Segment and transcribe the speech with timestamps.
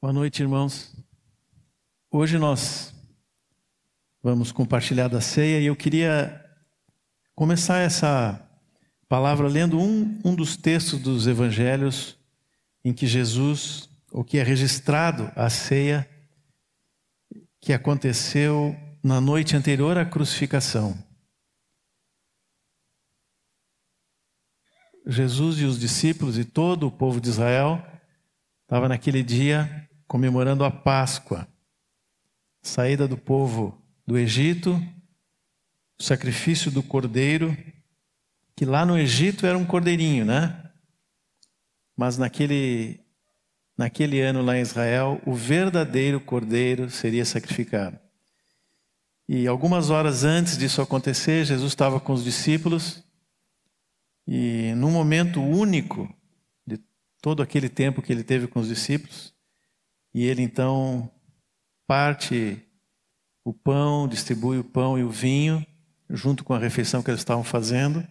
[0.00, 0.94] Boa noite, irmãos.
[2.08, 2.94] Hoje nós
[4.22, 6.40] vamos compartilhar da ceia e eu queria
[7.34, 8.40] começar essa
[9.08, 12.16] palavra lendo um, um dos textos dos evangelhos
[12.84, 16.08] em que Jesus, o que é registrado a ceia
[17.60, 20.96] que aconteceu na noite anterior à crucificação.
[25.04, 27.84] Jesus e os discípulos e todo o povo de Israel
[28.62, 31.46] estava naquele dia comemorando a Páscoa,
[32.62, 34.82] saída do povo do Egito,
[36.00, 37.56] o sacrifício do cordeiro,
[38.56, 40.64] que lá no Egito era um cordeirinho, né?
[41.94, 43.00] Mas naquele,
[43.76, 47.98] naquele ano lá em Israel, o verdadeiro cordeiro seria sacrificado.
[49.28, 53.04] E algumas horas antes disso acontecer, Jesus estava com os discípulos
[54.26, 56.08] e num momento único
[56.66, 56.80] de
[57.20, 59.34] todo aquele tempo que ele teve com os discípulos,
[60.14, 61.10] e ele então
[61.86, 62.64] parte
[63.44, 65.66] o pão, distribui o pão e o vinho,
[66.10, 68.06] junto com a refeição que eles estavam fazendo.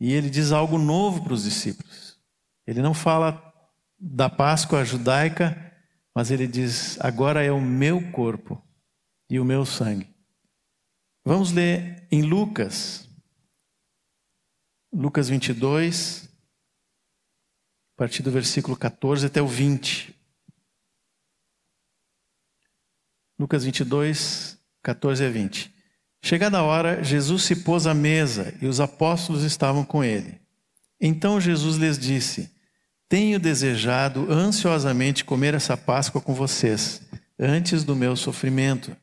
[0.00, 2.18] E ele diz algo novo para os discípulos.
[2.66, 3.52] Ele não fala
[3.98, 5.72] da Páscoa judaica,
[6.14, 8.62] mas ele diz: agora é o meu corpo
[9.30, 10.12] e o meu sangue.
[11.24, 13.08] Vamos ler em Lucas,
[14.92, 16.28] Lucas 22,
[17.94, 20.13] a partir do versículo 14 até o 20.
[23.38, 25.74] Lucas 22, 14 a 20.
[26.22, 30.40] Chegada a hora, Jesus se pôs à mesa e os apóstolos estavam com ele.
[31.00, 32.50] Então Jesus lhes disse:
[33.08, 37.02] Tenho desejado ansiosamente comer essa Páscoa com vocês,
[37.38, 38.96] antes do meu sofrimento.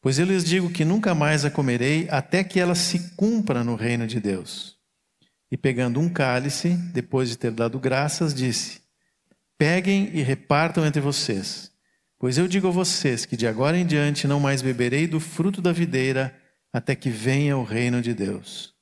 [0.00, 3.74] Pois eu lhes digo que nunca mais a comerei até que ela se cumpra no
[3.74, 4.76] reino de Deus.
[5.50, 8.80] E pegando um cálice, depois de ter dado graças, disse:
[9.58, 11.75] Peguem e repartam entre vocês.
[12.26, 15.62] Pois eu digo a vocês que de agora em diante não mais beberei do fruto
[15.62, 16.36] da videira
[16.72, 18.74] até que venha o reino de Deus.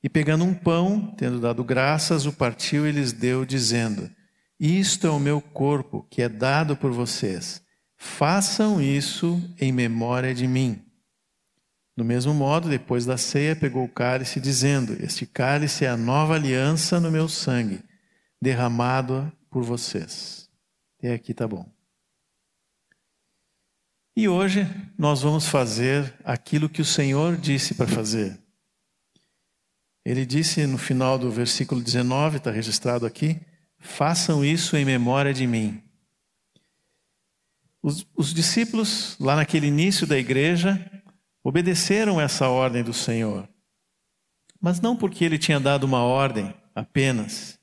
[0.00, 4.08] E pegando um pão, tendo dado graças, o partiu e lhes deu, dizendo:
[4.56, 7.60] Isto é o meu corpo que é dado por vocês.
[7.96, 10.80] Façam isso em memória de mim.
[11.96, 16.36] Do mesmo modo, depois da ceia, pegou o cálice, dizendo: Este cálice é a nova
[16.36, 17.82] aliança no meu sangue,
[18.40, 20.48] derramado por vocês.
[21.00, 21.79] Até aqui tá bom.
[24.16, 24.66] E hoje
[24.98, 28.38] nós vamos fazer aquilo que o Senhor disse para fazer.
[30.04, 33.40] Ele disse no final do versículo 19, está registrado aqui:
[33.78, 35.82] façam isso em memória de mim.
[37.82, 40.90] Os, os, discípulos, lá naquele início da igreja,
[41.42, 43.48] obedeceram essa ordem do Senhor.
[44.60, 47.58] Mas não porque ele tinha dado uma ordem apenas.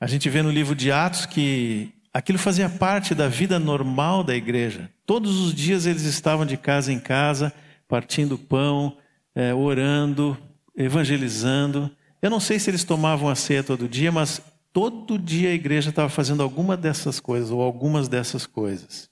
[0.00, 4.34] A gente vê no livro de Atos que Aquilo fazia parte da vida normal da
[4.34, 4.90] igreja.
[5.04, 7.52] Todos os dias eles estavam de casa em casa,
[7.86, 8.96] partindo pão,
[9.34, 10.34] é, orando,
[10.74, 11.94] evangelizando.
[12.22, 14.40] Eu não sei se eles tomavam a ceia todo dia, mas
[14.72, 19.10] todo dia a igreja estava fazendo alguma dessas coisas, ou algumas dessas coisas.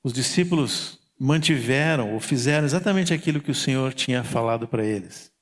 [0.00, 5.32] Os discípulos mantiveram ou fizeram exatamente aquilo que o Senhor tinha falado para eles.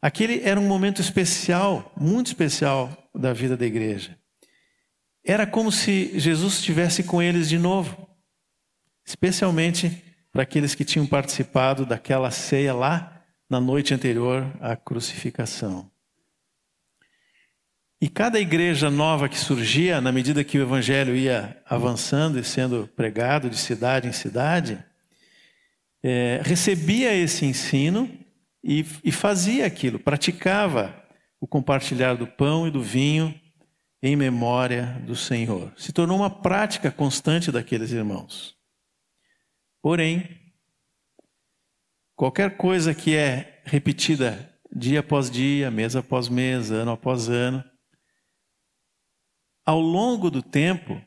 [0.00, 4.16] Aquele era um momento especial, muito especial da vida da igreja.
[5.28, 8.08] Era como se Jesus estivesse com eles de novo,
[9.04, 10.02] especialmente
[10.32, 15.90] para aqueles que tinham participado daquela ceia lá na noite anterior à crucificação.
[18.00, 22.88] E cada igreja nova que surgia, na medida que o evangelho ia avançando e sendo
[22.96, 24.82] pregado de cidade em cidade,
[26.02, 28.10] é, recebia esse ensino
[28.64, 31.04] e, e fazia aquilo, praticava
[31.38, 33.38] o compartilhar do pão e do vinho
[34.02, 35.72] em memória do Senhor.
[35.76, 38.56] Se tornou uma prática constante daqueles irmãos.
[39.82, 40.52] Porém,
[42.14, 47.64] qualquer coisa que é repetida dia após dia, mês após mês, ano após ano,
[49.64, 51.02] ao longo do tempo,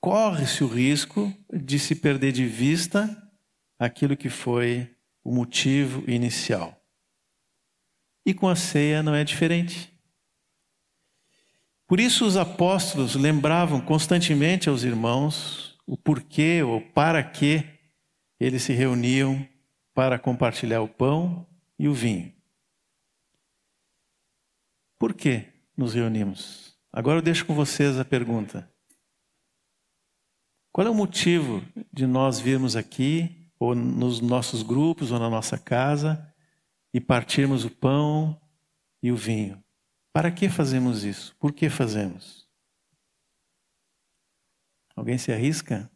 [0.00, 3.08] corre-se o risco de se perder de vista
[3.78, 4.94] aquilo que foi
[5.24, 6.78] o motivo inicial.
[8.24, 9.89] E com a ceia não é diferente.
[11.90, 17.68] Por isso, os apóstolos lembravam constantemente aos irmãos o porquê ou para que
[18.38, 19.44] eles se reuniam
[19.92, 21.44] para compartilhar o pão
[21.76, 22.32] e o vinho.
[25.00, 26.78] Por que nos reunimos?
[26.92, 28.72] Agora eu deixo com vocês a pergunta.
[30.70, 31.60] Qual é o motivo
[31.92, 36.32] de nós virmos aqui, ou nos nossos grupos, ou na nossa casa,
[36.94, 38.40] e partirmos o pão
[39.02, 39.60] e o vinho?
[40.12, 41.36] Para que fazemos isso?
[41.36, 42.48] Por que fazemos?
[44.96, 45.90] Alguém se arrisca?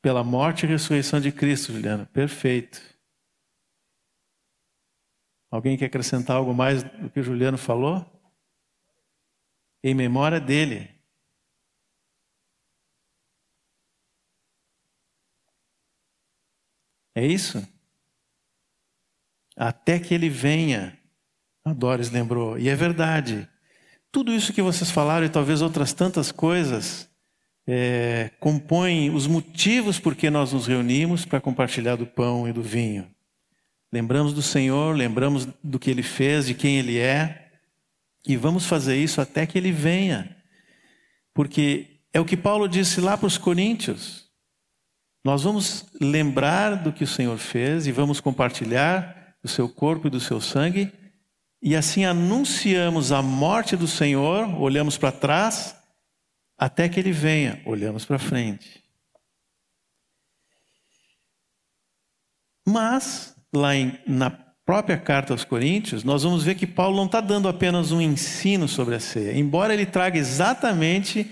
[0.00, 2.06] Pela morte e ressurreição de Cristo, Juliana.
[2.06, 2.80] Perfeito.
[5.50, 8.04] Alguém quer acrescentar algo mais do que o Juliano falou?
[9.82, 10.94] Em memória dele.
[17.14, 17.75] É isso?
[19.56, 20.98] Até que ele venha,
[21.64, 22.58] a Doris lembrou.
[22.58, 23.48] E é verdade.
[24.12, 27.08] Tudo isso que vocês falaram e talvez outras tantas coisas
[27.66, 32.62] é, compõem os motivos por que nós nos reunimos para compartilhar do pão e do
[32.62, 33.10] vinho.
[33.92, 37.50] Lembramos do Senhor, lembramos do que Ele fez, de quem Ele é,
[38.26, 40.36] e vamos fazer isso até que Ele venha.
[41.32, 44.26] Porque é o que Paulo disse lá para os Coríntios.
[45.24, 50.10] Nós vamos lembrar do que o Senhor fez e vamos compartilhar do seu corpo e
[50.10, 50.92] do seu sangue,
[51.62, 55.76] e assim anunciamos a morte do Senhor, olhamos para trás,
[56.58, 58.82] até que Ele venha, olhamos para frente.
[62.66, 67.20] Mas lá em, na própria carta aos Coríntios, nós vamos ver que Paulo não está
[67.20, 71.30] dando apenas um ensino sobre a ceia, embora ele traga exatamente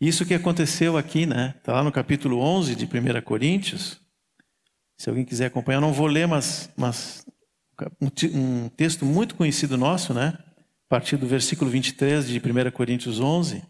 [0.00, 1.54] isso que aconteceu aqui, né?
[1.58, 4.01] Está lá no capítulo 11 de 1 Coríntios.
[5.02, 7.26] Se alguém quiser acompanhar, não vou ler, mas, mas
[8.00, 8.06] um,
[8.38, 10.38] um texto muito conhecido nosso, né?
[10.38, 13.64] A partir do versículo 23 de 1 Coríntios 11.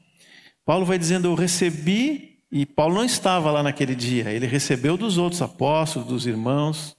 [0.63, 5.17] Paulo vai dizendo: Eu recebi, e Paulo não estava lá naquele dia, ele recebeu dos
[5.17, 6.95] outros apóstolos, dos irmãos,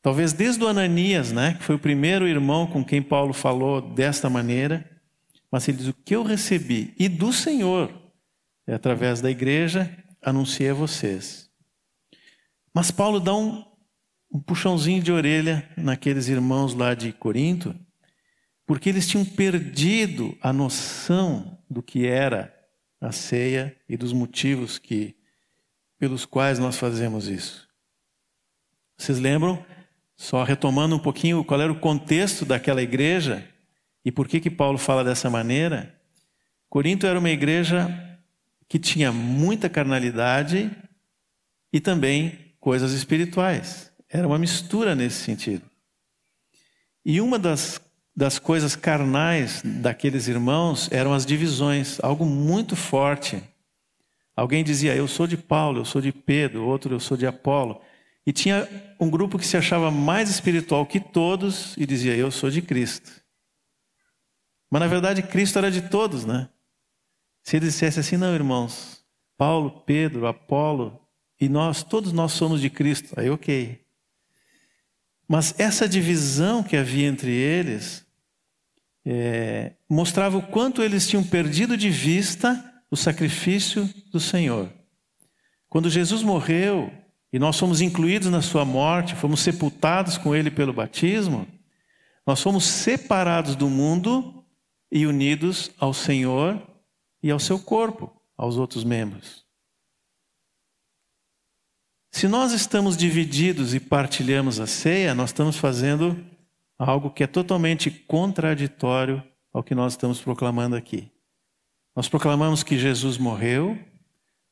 [0.00, 4.30] Talvez desde o Ananias, né, que foi o primeiro irmão com quem Paulo falou desta
[4.30, 4.90] maneira,
[5.50, 7.92] mas ele diz: O que eu recebi e do Senhor,
[8.66, 11.51] é através da igreja, anunciei a vocês.
[12.74, 13.64] Mas Paulo dá um,
[14.32, 17.74] um puxãozinho de orelha naqueles irmãos lá de Corinto,
[18.66, 22.54] porque eles tinham perdido a noção do que era
[23.00, 25.16] a ceia e dos motivos que
[25.98, 27.68] pelos quais nós fazemos isso.
[28.96, 29.64] Vocês lembram
[30.16, 33.48] só retomando um pouquinho qual era o contexto daquela igreja
[34.04, 36.00] e por que que Paulo fala dessa maneira.
[36.68, 37.88] Corinto era uma igreja
[38.68, 40.70] que tinha muita carnalidade
[41.72, 43.92] e também coisas espirituais.
[44.08, 45.68] Era uma mistura nesse sentido.
[47.04, 47.80] E uma das,
[48.14, 53.42] das coisas carnais daqueles irmãos eram as divisões, algo muito forte.
[54.36, 57.82] Alguém dizia, eu sou de Paulo, eu sou de Pedro, outro, eu sou de Apolo.
[58.24, 58.68] E tinha
[59.00, 63.10] um grupo que se achava mais espiritual que todos e dizia: Eu sou de Cristo.
[64.70, 66.48] Mas na verdade, Cristo era de todos, né?
[67.42, 69.04] Se ele dissesse assim: Não, irmãos,
[69.36, 71.01] Paulo, Pedro, Apolo
[71.42, 73.84] e nós, todos nós somos de Cristo, aí ok.
[75.26, 78.06] Mas essa divisão que havia entre eles
[79.04, 84.72] é, mostrava o quanto eles tinham perdido de vista o sacrifício do Senhor.
[85.68, 86.92] Quando Jesus morreu,
[87.32, 91.48] e nós fomos incluídos na sua morte, fomos sepultados com ele pelo batismo,
[92.24, 94.44] nós fomos separados do mundo
[94.92, 96.64] e unidos ao Senhor
[97.20, 99.42] e ao seu corpo, aos outros membros.
[102.14, 106.22] Se nós estamos divididos e partilhamos a ceia, nós estamos fazendo
[106.78, 111.10] algo que é totalmente contraditório ao que nós estamos proclamando aqui.
[111.96, 113.78] Nós proclamamos que Jesus morreu,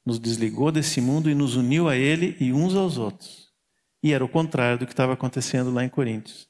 [0.07, 3.50] nos desligou desse mundo e nos uniu a Ele e uns aos outros.
[4.02, 6.49] E era o contrário do que estava acontecendo lá em Coríntios.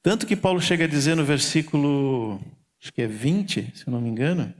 [0.00, 2.40] Tanto que Paulo chega a dizer no versículo,
[2.80, 4.54] acho que é 20, se eu não me engano.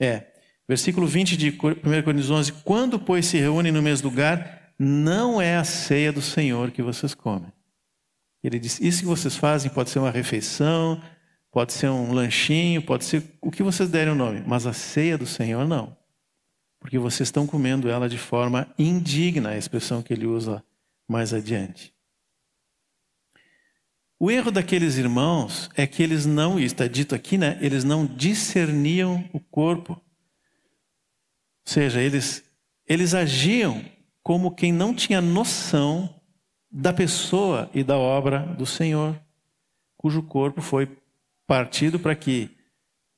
[0.00, 0.35] É,
[0.68, 1.54] versículo 20 de 1
[2.02, 6.70] Coríntios 11: Quando, pois, se reúnem no mesmo lugar, não é a ceia do Senhor
[6.70, 7.52] que vocês comem.
[8.42, 11.00] Ele diz: Isso que vocês fazem pode ser uma refeição,
[11.50, 15.16] pode ser um lanchinho, pode ser o que vocês derem o nome, mas a ceia
[15.16, 15.96] do Senhor não
[16.86, 20.62] porque vocês estão comendo ela de forma indigna, a expressão que ele usa
[21.08, 21.92] mais adiante.
[24.20, 27.58] O erro daqueles irmãos é que eles não, está dito aqui, né?
[27.60, 30.00] Eles não discerniam o corpo.
[31.66, 32.44] Ou seja, eles,
[32.86, 33.84] eles agiam
[34.22, 36.20] como quem não tinha noção
[36.70, 39.20] da pessoa e da obra do Senhor,
[39.96, 40.96] cujo corpo foi
[41.46, 42.50] partido para que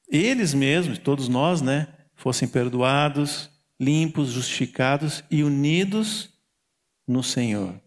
[0.08, 6.30] eles mesmos, todos nós, né, fossem perdoados, limpos, justificados e unidos
[7.06, 7.78] no Senhor.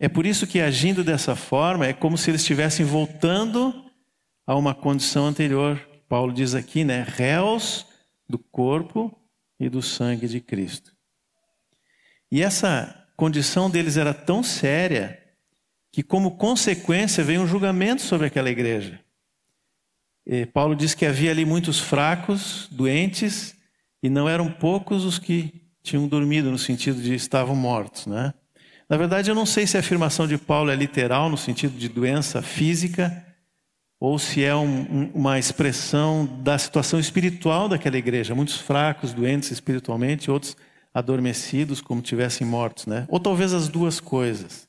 [0.00, 3.84] É por isso que agindo dessa forma é como se eles estivessem voltando
[4.46, 5.80] a uma condição anterior.
[6.08, 7.04] Paulo diz aqui, né?
[7.06, 7.87] Réus
[8.28, 9.16] do corpo
[9.58, 10.94] e do sangue de Cristo.
[12.30, 15.18] E essa condição deles era tão séria
[15.90, 19.00] que, como consequência, veio um julgamento sobre aquela igreja.
[20.52, 23.56] Paulo diz que havia ali muitos fracos, doentes,
[24.02, 28.06] e não eram poucos os que tinham dormido, no sentido de estavam mortos.
[28.06, 28.34] Né?
[28.88, 31.88] Na verdade, eu não sei se a afirmação de Paulo é literal, no sentido de
[31.88, 33.24] doença física,
[34.00, 38.34] ou se é um, uma expressão da situação espiritual daquela igreja.
[38.34, 40.56] Muitos fracos, doentes espiritualmente, outros
[40.94, 42.86] adormecidos, como tivessem mortos.
[42.86, 43.06] Né?
[43.08, 44.68] Ou talvez as duas coisas.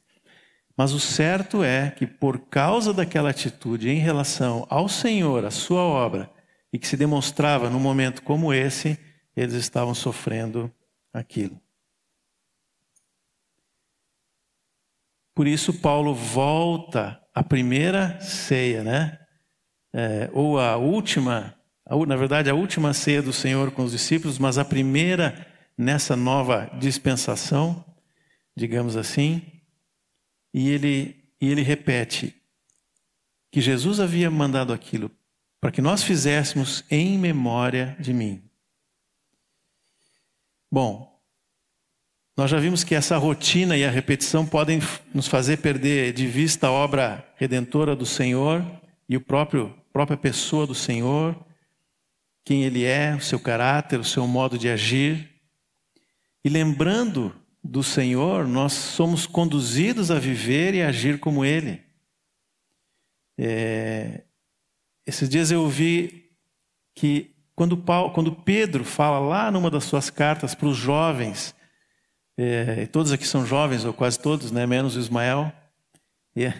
[0.75, 5.81] Mas o certo é que, por causa daquela atitude em relação ao Senhor, à sua
[5.81, 6.31] obra,
[6.71, 8.97] e que se demonstrava num momento como esse,
[9.35, 10.71] eles estavam sofrendo
[11.13, 11.59] aquilo.
[15.35, 19.19] Por isso, Paulo volta à primeira ceia, né?
[19.93, 21.55] É, ou a última,
[22.07, 26.69] na verdade, a última ceia do Senhor com os discípulos, mas a primeira nessa nova
[26.79, 27.83] dispensação,
[28.55, 29.41] digamos assim.
[30.53, 32.35] E ele, e ele repete
[33.51, 35.11] que Jesus havia mandado aquilo
[35.59, 38.43] para que nós fizéssemos em memória de mim.
[40.71, 41.08] Bom,
[42.39, 44.79] nós já vimos que essa rotina e a repetição podem
[45.13, 48.65] nos fazer perder de vista a obra redentora do Senhor
[49.09, 51.35] e o próprio própria pessoa do Senhor,
[52.45, 55.29] quem ele é, o seu caráter, o seu modo de agir.
[56.41, 61.81] E lembrando do Senhor, nós somos conduzidos a viver e agir como Ele.
[63.37, 64.23] É,
[65.05, 66.31] esses dias eu ouvi
[66.95, 71.53] que quando, Paulo, quando Pedro fala lá numa das suas cartas para os jovens,
[72.41, 75.51] é, todos aqui são jovens, ou quase todos, né, menos o Ismael.
[76.37, 76.53] É.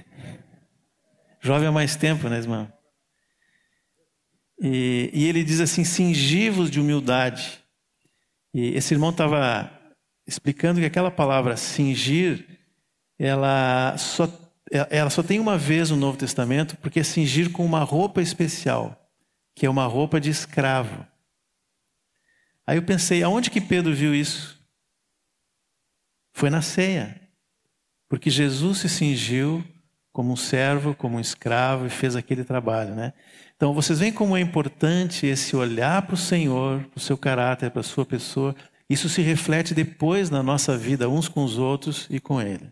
[1.39, 2.67] Jovem há mais tempo, né, Ismael?
[4.61, 7.63] E, e ele diz assim: cingivos de humildade.
[8.53, 9.71] E esse irmão estava
[10.27, 12.45] explicando que aquela palavra cingir,
[13.17, 14.27] ela só,
[14.89, 19.09] ela só tem uma vez no Novo Testamento, porque é cingir com uma roupa especial,
[19.55, 21.07] que é uma roupa de escravo.
[22.67, 24.58] Aí eu pensei, aonde que Pedro viu isso?
[26.39, 27.19] Foi na ceia.
[28.09, 29.63] Porque Jesus se cingiu
[30.11, 33.13] como um servo, como um escravo e fez aquele trabalho, né?
[33.55, 37.69] Então vocês veem como é importante esse olhar para o Senhor, para o seu caráter,
[37.69, 38.55] para a sua pessoa
[38.89, 42.71] isso se reflete depois na nossa vida, uns com os outros e com Ele.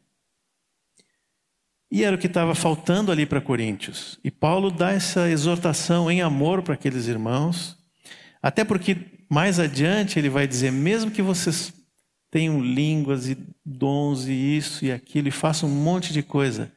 [1.91, 4.19] E era o que estava faltando ali para Coríntios.
[4.24, 7.77] E Paulo dá essa exortação em amor para aqueles irmãos,
[8.41, 8.97] até porque
[9.29, 11.71] mais adiante ele vai dizer: mesmo que vocês
[12.29, 16.72] tenham línguas e dons e isso e aquilo, e façam um monte de coisa,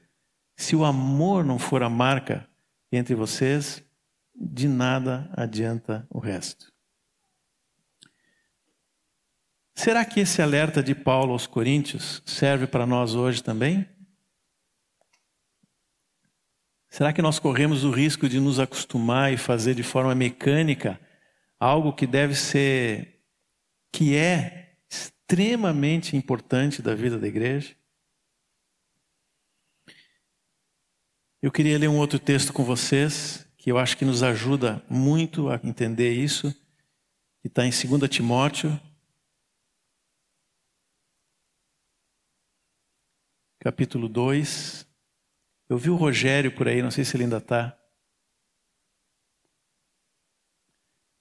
[0.57, 2.49] se o amor não for a marca
[2.93, 3.83] entre vocês,
[4.35, 6.73] de nada adianta o resto.
[9.75, 13.89] Será que esse alerta de Paulo aos Coríntios serve para nós hoje também?
[16.91, 21.01] Será que nós corremos o risco de nos acostumar e fazer de forma mecânica
[21.59, 23.23] algo que deve ser,
[23.93, 24.70] que é
[25.31, 27.77] extremamente importante da vida da igreja?
[31.41, 35.49] Eu queria ler um outro texto com vocês, que eu acho que nos ajuda muito
[35.49, 36.53] a entender isso,
[37.41, 38.79] que está em 2 Timóteo,
[43.61, 44.85] capítulo 2.
[45.69, 47.79] Eu vi o Rogério por aí, não sei se ele ainda está.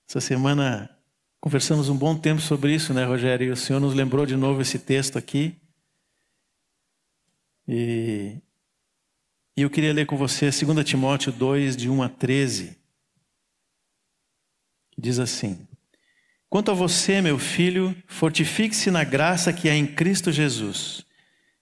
[0.10, 0.99] Essa semana
[1.40, 3.48] conversamos um bom tempo sobre isso, né, Rogério?
[3.48, 5.56] E o Senhor nos lembrou de novo esse texto aqui.
[7.68, 8.38] E,
[9.56, 12.78] e eu queria ler com você 2 Timóteo 2, de 1 a 13.
[14.92, 15.68] Que diz assim:
[16.50, 21.06] Quanto a você, meu filho, fortifique-se na graça que há em Cristo Jesus.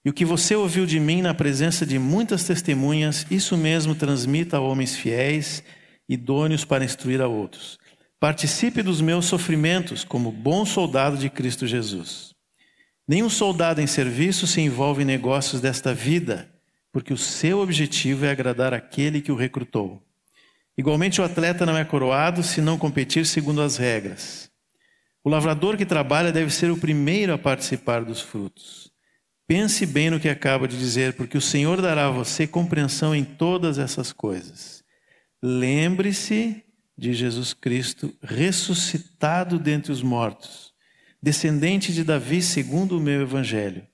[0.04, 4.56] E o que você ouviu de mim na presença de muitas testemunhas, isso mesmo transmita
[4.56, 5.62] a homens fiéis,
[6.08, 7.78] idôneos para instruir a outros.
[8.20, 12.34] Participe dos meus sofrimentos como bom soldado de Cristo Jesus.
[13.06, 16.52] Nenhum soldado em serviço se envolve em negócios desta vida,
[16.92, 20.02] porque o seu objetivo é agradar aquele que o recrutou.
[20.76, 24.50] Igualmente, o atleta não é coroado se não competir segundo as regras.
[25.22, 28.90] O lavrador que trabalha deve ser o primeiro a participar dos frutos.
[29.46, 33.24] Pense bem no que acaba de dizer, porque o Senhor dará a você compreensão em
[33.24, 34.82] todas essas coisas.
[35.40, 36.64] Lembre-se
[36.98, 40.72] de Jesus Cristo ressuscitado dentre os mortos,
[41.22, 43.86] descendente de Davi segundo o meu evangelho.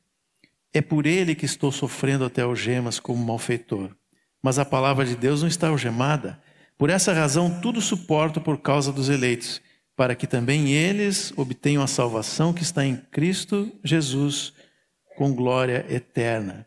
[0.72, 3.94] É por ele que estou sofrendo até algemas como malfeitor.
[4.42, 6.42] Mas a palavra de Deus não está algemada.
[6.78, 9.60] Por essa razão, tudo suporto por causa dos eleitos,
[9.94, 14.52] para que também eles obtenham a salvação que está em Cristo Jesus
[15.16, 16.66] com glória eterna.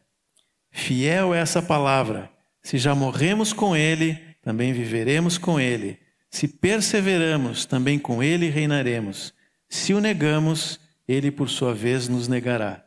[0.72, 2.32] Fiel é essa palavra.
[2.64, 6.00] Se já morremos com Ele, também viveremos com ele.
[6.30, 9.34] Se perseveramos, também com ele reinaremos.
[9.70, 12.86] Se o negamos, ele por sua vez nos negará.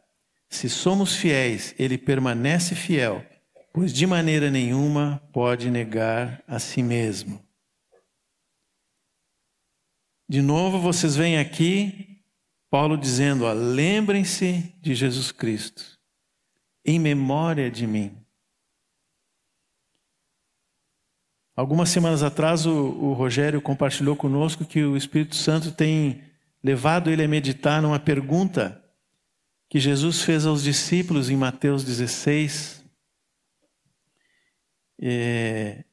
[0.48, 3.24] Se somos fiéis, ele permanece fiel,
[3.72, 7.42] pois de maneira nenhuma pode negar a si mesmo.
[10.28, 12.22] De novo, vocês vêm aqui,
[12.68, 15.98] Paulo dizendo: lembrem-se de Jesus Cristo,
[16.84, 18.19] em memória de mim.
[21.60, 26.22] Algumas semanas atrás, o, o, Rogério compartilhou conosco que o Espírito Santo tem
[26.64, 28.82] levado ele a meditar numa pergunta
[29.68, 32.82] que Jesus fez aos discípulos em Mateus 16.
[35.02, 35.84] É...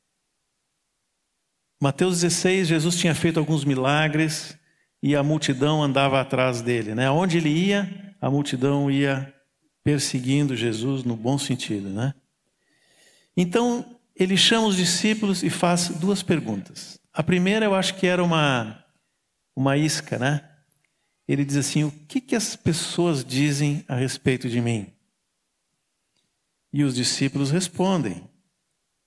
[1.81, 4.57] Mateus 16, Jesus tinha feito alguns milagres
[5.03, 6.95] e a multidão andava atrás dele.
[6.95, 7.12] Né?
[7.12, 9.33] Onde ele ia, a multidão ia
[9.83, 11.89] perseguindo Jesus no bom sentido.
[11.89, 12.13] Né?
[13.36, 17.00] Então, ele chama os discípulos e faz duas perguntas.
[17.13, 18.83] A primeira eu acho que era uma,
[19.55, 20.47] uma isca, né?
[21.27, 24.88] Ele diz assim: O que, que as pessoas dizem a respeito de mim?
[26.74, 28.27] E os discípulos respondem.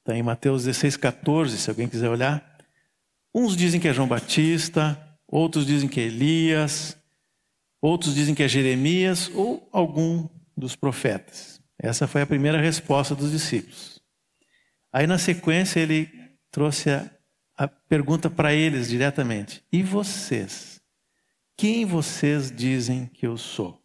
[0.01, 2.59] Está em Mateus 16, 14, se alguém quiser olhar.
[3.35, 6.97] Uns dizem que é João Batista, outros dizem que é Elias,
[7.81, 11.61] outros dizem que é Jeremias ou algum dos profetas.
[11.79, 13.90] Essa foi a primeira resposta dos discípulos.
[14.93, 16.09] Aí na sequência ele
[16.51, 17.11] trouxe a,
[17.57, 20.81] a pergunta para eles diretamente: E vocês?
[21.57, 23.81] Quem vocês dizem que eu sou?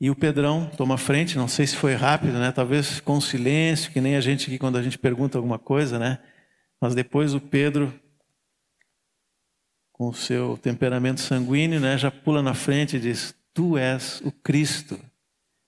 [0.00, 2.52] E o Pedrão toma frente, não sei se foi rápido, né?
[2.52, 6.20] Talvez com silêncio, que nem a gente aqui quando a gente pergunta alguma coisa, né?
[6.80, 7.92] Mas depois o Pedro,
[9.92, 14.30] com o seu temperamento sanguíneo, né, já pula na frente e diz: Tu és o
[14.30, 14.98] Cristo,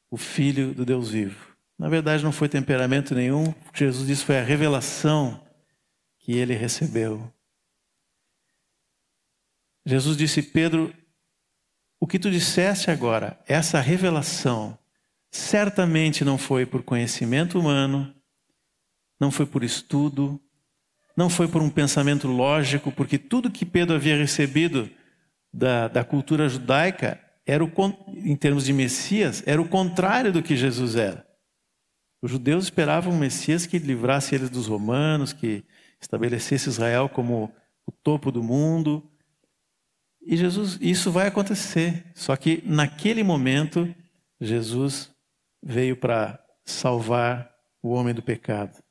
[0.08, 1.50] o Filho do Deus vivo.
[1.80, 5.42] Na verdade, não foi temperamento nenhum, Jesus disse foi a revelação
[6.18, 7.32] que ele recebeu.
[9.86, 10.94] Jesus disse, Pedro,
[11.98, 14.78] o que tu disseste agora, essa revelação,
[15.30, 18.14] certamente não foi por conhecimento humano,
[19.18, 20.38] não foi por estudo,
[21.16, 24.90] não foi por um pensamento lógico, porque tudo que Pedro havia recebido
[25.50, 27.72] da, da cultura judaica, era o,
[28.16, 31.29] em termos de Messias, era o contrário do que Jesus era.
[32.22, 35.64] Os judeus esperavam um Messias que livrasse eles dos romanos, que
[36.00, 37.52] estabelecesse Israel como
[37.86, 39.10] o topo do mundo.
[40.20, 42.04] E Jesus, isso vai acontecer.
[42.14, 43.92] Só que naquele momento,
[44.40, 45.10] Jesus
[45.62, 47.50] veio para salvar
[47.82, 48.82] o homem do pecado.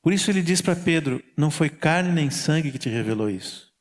[0.00, 3.72] Por isso ele diz para Pedro: Não foi carne nem sangue que te revelou isso.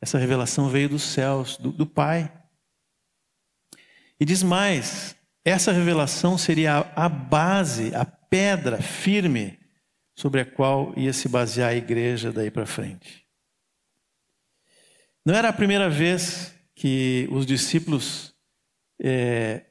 [0.00, 2.32] Essa revelação veio dos céus, do, do Pai.
[4.18, 9.58] E diz mais: essa revelação seria a base, a pedra firme
[10.14, 13.24] sobre a qual ia se basear a igreja daí para frente.
[15.24, 18.34] Não era a primeira vez que os discípulos
[19.02, 19.64] é,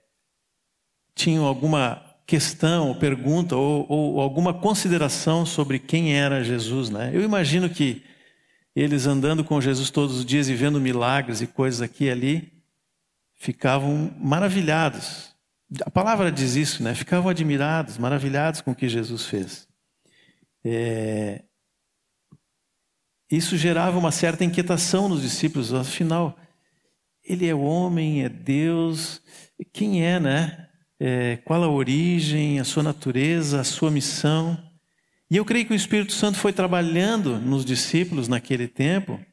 [1.15, 6.89] tinham alguma questão, ou pergunta, ou, ou, alguma consideração sobre quem era Jesus.
[6.89, 7.11] Né?
[7.13, 8.03] Eu imagino que
[8.75, 12.53] eles andando com Jesus todos os dias e vendo milagres e coisas aqui e ali,
[13.35, 15.33] ficavam maravilhados
[15.85, 16.95] a palavra diz isso, né?
[16.95, 19.67] Ficavam admirados, maravilhados com o que Jesus fez.
[20.65, 21.43] É...
[23.31, 25.73] Isso gerava uma certa inquietação nos discípulos.
[25.73, 26.35] Afinal,
[27.23, 29.21] ele é homem, é Deus.
[29.71, 30.67] Quem é, né?
[30.99, 34.57] É, qual a origem, a sua natureza, a sua missão?
[35.29, 39.23] E eu creio que o Espírito Santo foi trabalhando nos discípulos naquele tempo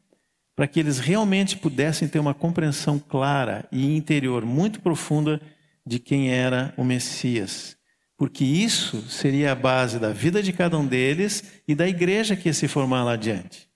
[0.55, 5.40] para que eles realmente pudessem ter uma compreensão clara e interior muito profunda
[5.87, 7.77] de quem era o Messias,
[8.16, 12.49] porque isso seria a base da vida de cada um deles e da igreja que
[12.49, 13.70] ia se formar lá adiante.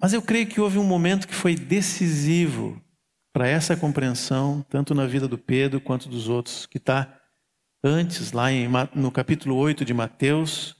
[0.00, 2.82] Mas eu creio que houve um momento que foi decisivo
[3.32, 7.20] para essa compreensão, tanto na vida do Pedro quanto dos outros, que está
[7.82, 10.76] antes, lá em, no capítulo 8 de Mateus,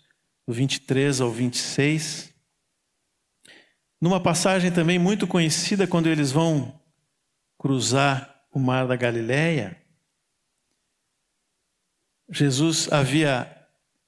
[0.47, 2.35] do 23 ao 26.
[4.01, 6.81] Numa passagem também muito conhecida, quando eles vão
[7.59, 9.77] cruzar o mar da Galileia,
[12.31, 13.51] Jesus havia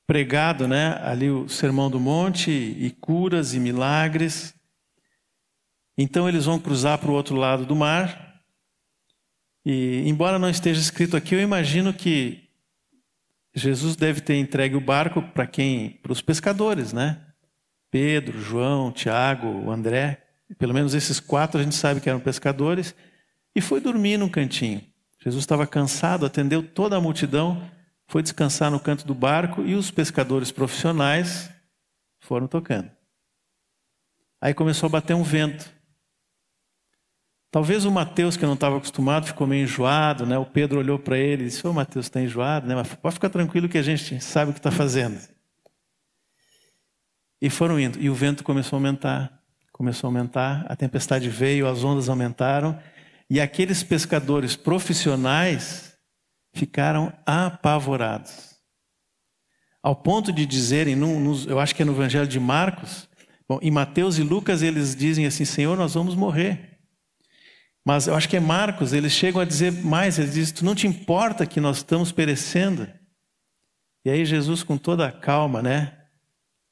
[0.06, 4.54] pregado, né, ali o Sermão do Monte e curas e milagres.
[5.98, 8.40] Então eles vão cruzar para o outro lado do mar.
[9.64, 12.48] E embora não esteja escrito aqui, eu imagino que
[13.52, 15.90] Jesus deve ter entregue o barco para quem?
[16.02, 17.20] Para os pescadores, né?
[17.90, 20.22] Pedro, João, Tiago, André.
[20.56, 22.94] Pelo menos esses quatro a gente sabe que eram pescadores
[23.56, 24.82] e foi dormir num cantinho.
[25.18, 27.68] Jesus estava cansado, atendeu toda a multidão,
[28.06, 31.50] foi descansar no canto do barco e os pescadores profissionais
[32.20, 32.90] foram tocando.
[34.42, 35.74] Aí começou a bater um vento.
[37.50, 40.36] Talvez o Mateus, que não estava acostumado, ficou meio enjoado, né?
[40.36, 42.74] O Pedro olhou para ele e disse: Ô Mateus, está enjoado, né?
[42.74, 45.18] Mas pode ficar tranquilo que a gente sabe o que está fazendo.
[47.40, 47.98] E foram indo.
[47.98, 49.42] E o vento começou a aumentar,
[49.72, 52.78] começou a aumentar, a tempestade veio, as ondas aumentaram,
[53.28, 55.96] e aqueles pescadores profissionais
[56.54, 58.56] ficaram apavorados.
[59.82, 60.96] Ao ponto de dizerem,
[61.46, 63.08] eu acho que é no Evangelho de Marcos,
[63.48, 66.76] bom, em Mateus e Lucas eles dizem assim: Senhor, nós vamos morrer.
[67.84, 70.74] Mas eu acho que é Marcos, eles chegam a dizer mais, eles dizem, tu não
[70.74, 72.88] te importa que nós estamos perecendo?
[74.04, 75.96] E aí Jesus com toda a calma, né?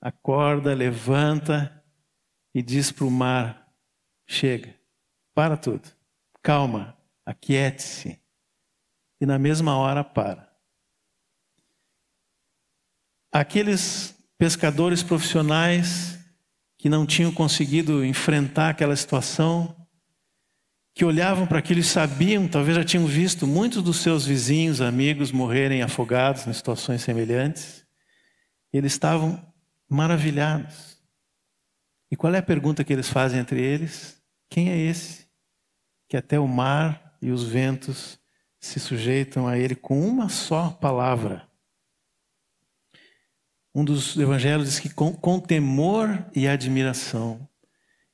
[0.00, 1.84] Acorda, levanta
[2.52, 3.68] e diz para o mar,
[4.26, 4.74] chega,
[5.32, 5.88] para tudo,
[6.44, 8.20] calma, aquiete-se.
[9.20, 10.52] E na mesma hora para.
[13.32, 16.18] Aqueles pescadores profissionais
[16.76, 19.74] que não tinham conseguido enfrentar aquela situação,
[20.94, 25.32] que olhavam para aquilo e sabiam, talvez já tinham visto muitos dos seus vizinhos, amigos
[25.32, 27.84] morrerem afogados em situações semelhantes.
[28.72, 29.42] Eles estavam
[29.88, 31.02] maravilhados.
[32.10, 34.22] E qual é a pergunta que eles fazem entre eles?
[34.50, 35.23] Quem é esse
[36.08, 38.18] que até o mar e os ventos
[38.60, 41.48] se sujeitam a ele com uma só palavra?
[43.74, 47.48] Um dos evangelhos diz que com, com temor e admiração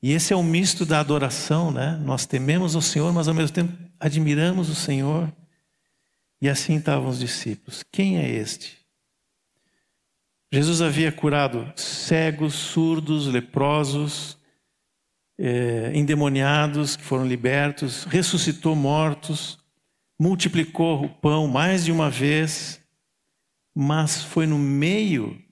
[0.02, 2.00] e esse é o misto da adoração, né?
[2.04, 5.30] Nós tememos o Senhor, mas ao mesmo tempo admiramos o Senhor.
[6.40, 7.84] E assim estavam os discípulos.
[7.92, 8.78] Quem é este?
[10.50, 14.38] Jesus havia curado cegos, surdos, leprosos,
[15.42, 19.58] é, endemoniados que foram libertos, ressuscitou mortos,
[20.18, 22.78] multiplicou o pão mais de uma vez,
[23.74, 25.42] mas foi no meio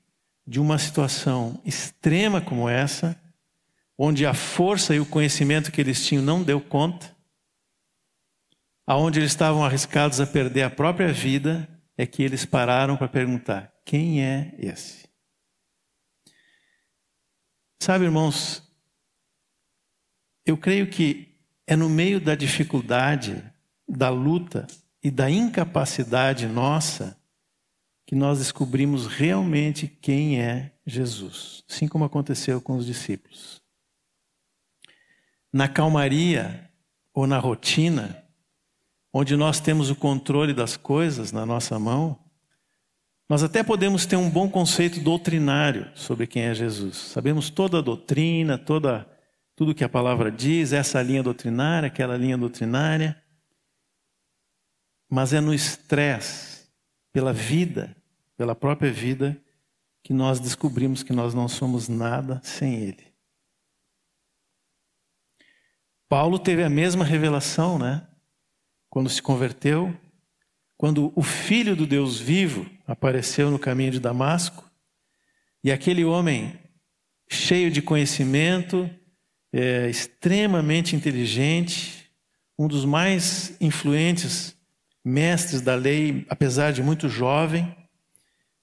[0.47, 3.19] de uma situação extrema como essa
[3.97, 7.17] onde a força e o conhecimento que eles tinham não deu conta,
[8.87, 13.73] aonde eles estavam arriscados a perder a própria vida, é que eles pararam para perguntar:
[13.85, 15.09] quem é esse?
[17.83, 18.68] Sabe, irmãos,
[20.51, 21.29] eu creio que
[21.67, 23.43] é no meio da dificuldade,
[23.89, 24.67] da luta
[25.03, 27.17] e da incapacidade nossa
[28.07, 33.63] que nós descobrimos realmente quem é Jesus, assim como aconteceu com os discípulos
[35.53, 36.71] na calmaria
[37.13, 38.23] ou na rotina,
[39.13, 42.19] onde nós temos o controle das coisas na nossa mão,
[43.29, 46.97] nós até podemos ter um bom conceito doutrinário sobre quem é Jesus.
[46.97, 49.07] Sabemos toda a doutrina, toda
[49.59, 53.21] tudo que a palavra diz, essa linha doutrinária, aquela linha doutrinária.
[55.11, 56.69] Mas é no estresse,
[57.13, 57.97] pela vida,
[58.37, 59.37] pela própria vida,
[60.01, 63.13] que nós descobrimos que nós não somos nada sem Ele.
[66.09, 68.07] Paulo teve a mesma revelação, né?
[68.89, 69.93] Quando se converteu,
[70.77, 74.71] quando o Filho do Deus vivo apareceu no caminho de Damasco,
[75.65, 76.57] e aquele homem
[77.29, 78.89] cheio de conhecimento,
[79.53, 82.11] é, extremamente inteligente,
[82.59, 84.57] um dos mais influentes
[85.05, 87.75] mestres da lei, apesar de muito jovem,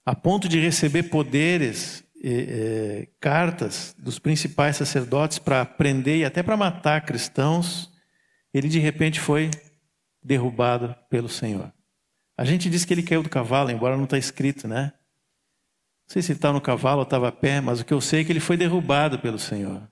[0.04, 6.56] a ponto de receber poderes é, cartas dos principais sacerdotes para prender e até para
[6.56, 7.92] matar cristãos,
[8.54, 9.50] ele de repente foi
[10.22, 11.72] derrubado pelo Senhor.
[12.36, 14.92] A gente diz que ele caiu do cavalo, embora não está escrito, né?
[16.06, 18.00] Não sei se ele estava no cavalo ou estava a pé, mas o que eu
[18.00, 19.82] sei é que ele foi derrubado pelo Senhor.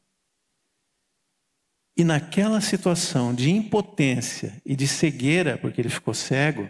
[1.97, 6.69] E naquela situação de impotência e de cegueira, porque ele ficou cego,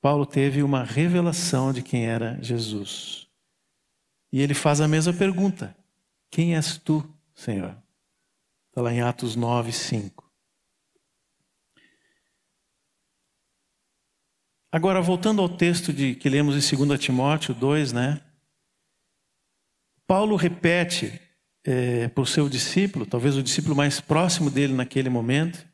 [0.00, 3.26] Paulo teve uma revelação de quem era Jesus.
[4.32, 5.76] E ele faz a mesma pergunta:
[6.30, 7.76] Quem és tu, Senhor?
[8.68, 10.28] Está lá em Atos 9, 5.
[14.70, 18.20] Agora, voltando ao texto de, que lemos em 2 Timóteo 2, né?
[20.06, 21.20] Paulo repete
[21.70, 25.66] é, para o seu discípulo, talvez o discípulo mais próximo dele naquele momento,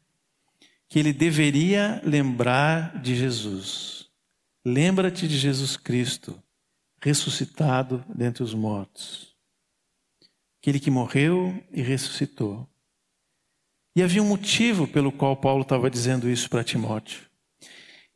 [0.88, 4.08] que ele deveria lembrar de Jesus.
[4.64, 6.42] Lembra-te de Jesus Cristo,
[7.00, 9.36] ressuscitado dentre os mortos.
[10.60, 12.68] Aquele que morreu e ressuscitou.
[13.94, 17.20] E havia um motivo pelo qual Paulo estava dizendo isso para Timóteo.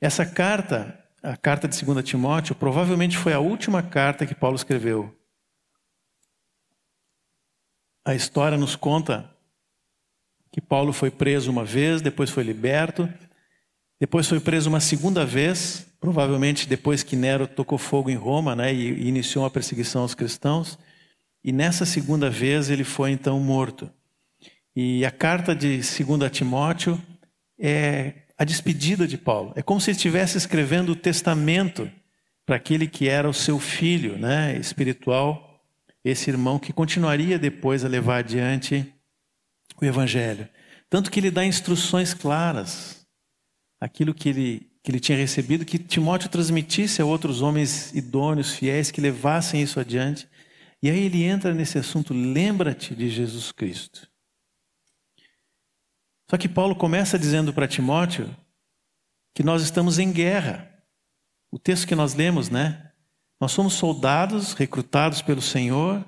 [0.00, 5.16] Essa carta, a carta de 2 Timóteo, provavelmente foi a última carta que Paulo escreveu.
[8.08, 9.30] A história nos conta
[10.50, 13.06] que Paulo foi preso uma vez, depois foi liberto,
[14.00, 18.72] depois foi preso uma segunda vez provavelmente depois que Nero tocou fogo em Roma, né,
[18.72, 20.78] e iniciou a perseguição aos cristãos.
[21.44, 23.90] E nessa segunda vez ele foi então morto.
[24.74, 26.98] E a carta de 2 Timóteo
[27.60, 29.52] é a despedida de Paulo.
[29.54, 31.90] É como se estivesse escrevendo o testamento
[32.46, 35.47] para aquele que era o seu filho, né, espiritual,
[36.08, 38.92] esse irmão que continuaria depois a levar adiante
[39.80, 40.48] o evangelho.
[40.88, 43.06] Tanto que ele dá instruções claras,
[43.80, 48.90] aquilo que ele, que ele tinha recebido, que Timóteo transmitisse a outros homens idôneos, fiéis,
[48.90, 50.28] que levassem isso adiante.
[50.82, 54.08] E aí ele entra nesse assunto: lembra-te de Jesus Cristo.
[56.30, 58.34] Só que Paulo começa dizendo para Timóteo
[59.34, 60.68] que nós estamos em guerra.
[61.50, 62.87] O texto que nós lemos, né?
[63.40, 66.04] Nós somos soldados recrutados pelo Senhor,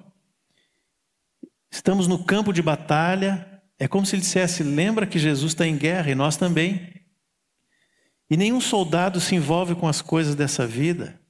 [1.71, 5.77] estamos no campo de batalha, é como se ele dissesse: lembra que Jesus está em
[5.77, 6.93] guerra e nós também.
[8.29, 11.21] E nenhum soldado se envolve com as coisas dessa vida.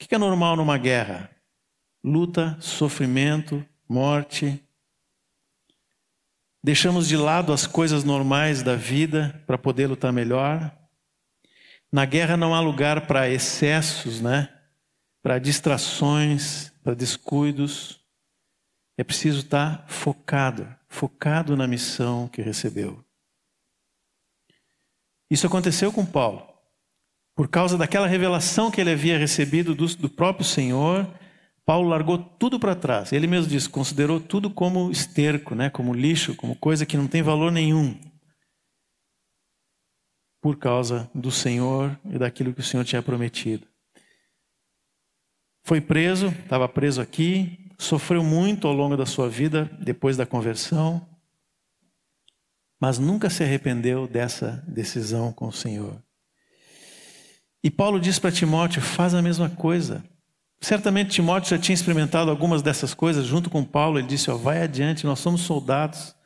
[0.00, 1.30] O que é normal numa guerra?
[2.02, 4.64] Luta, sofrimento, morte.
[6.62, 10.76] Deixamos de lado as coisas normais da vida para poder lutar melhor.
[11.90, 14.57] Na guerra não há lugar para excessos, né?
[15.28, 18.00] Para distrações, para descuidos.
[18.96, 23.04] É preciso estar focado focado na missão que recebeu.
[25.30, 26.48] Isso aconteceu com Paulo.
[27.36, 31.06] Por causa daquela revelação que ele havia recebido do, do próprio Senhor,
[31.62, 33.12] Paulo largou tudo para trás.
[33.12, 37.20] Ele mesmo disse, considerou tudo como esterco, né, como lixo, como coisa que não tem
[37.20, 38.00] valor nenhum.
[40.40, 43.68] Por causa do Senhor e daquilo que o Senhor tinha prometido.
[45.68, 51.06] Foi preso, estava preso aqui, sofreu muito ao longo da sua vida depois da conversão,
[52.80, 56.02] mas nunca se arrependeu dessa decisão com o Senhor.
[57.62, 60.02] E Paulo diz para Timóteo: faz a mesma coisa.
[60.58, 63.98] Certamente Timóteo já tinha experimentado algumas dessas coisas junto com Paulo.
[63.98, 66.16] Ele disse: ó, vai adiante, nós somos soldados.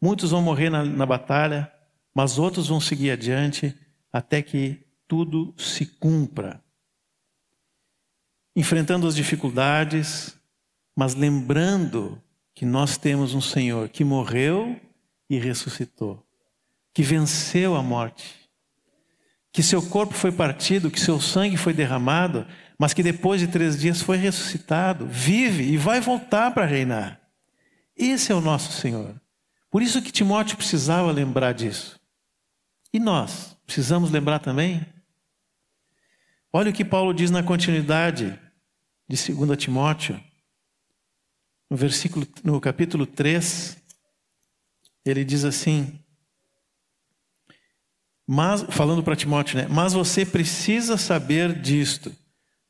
[0.00, 1.70] Muitos vão morrer na, na batalha,
[2.14, 3.78] mas outros vão seguir adiante
[4.10, 6.66] até que tudo se cumpra.
[8.54, 10.36] Enfrentando as dificuldades,
[10.96, 12.20] mas lembrando
[12.54, 14.80] que nós temos um Senhor que morreu
[15.30, 16.26] e ressuscitou,
[16.92, 18.50] que venceu a morte,
[19.52, 22.46] que seu corpo foi partido, que seu sangue foi derramado,
[22.78, 27.20] mas que depois de três dias foi ressuscitado, vive e vai voltar para reinar.
[27.96, 29.20] Esse é o nosso Senhor.
[29.70, 31.98] Por isso que Timóteo precisava lembrar disso.
[32.92, 34.86] E nós precisamos lembrar também?
[36.52, 38.38] Olha o que Paulo diz na continuidade
[39.08, 40.20] de 2 Timóteo
[41.70, 43.76] no versículo, no capítulo 3,
[45.04, 46.00] ele diz assim:
[48.30, 49.66] mas, falando para Timóteo, né?
[49.70, 52.14] Mas você precisa saber disto.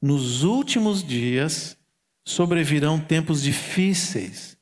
[0.01, 1.77] Nos últimos dias
[2.25, 4.57] sobrevirão tempos difíceis,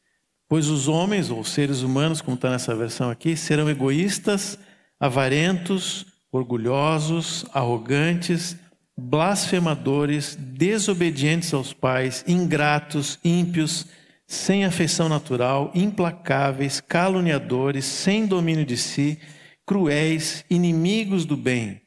[0.49, 4.59] pois os homens, ou seres humanos, como está nessa versão aqui, serão egoístas,
[4.99, 8.57] avarentos, orgulhosos, arrogantes,
[8.97, 13.87] blasfemadores, desobedientes aos pais, ingratos, ímpios,
[14.27, 19.19] sem afeição natural, implacáveis, caluniadores, sem domínio de si,
[19.67, 21.81] cruéis, inimigos do bem,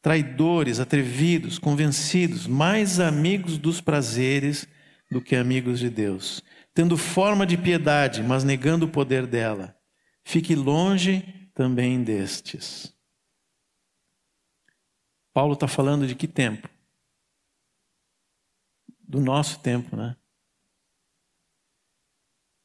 [0.00, 4.66] traidores, atrevidos, convencidos, mais amigos dos prazeres
[5.10, 9.76] do que amigos de Deus, tendo forma de piedade, mas negando o poder dela.
[10.24, 12.91] Fique longe também destes.
[15.32, 16.68] Paulo está falando de que tempo?
[19.00, 20.16] Do nosso tempo, né?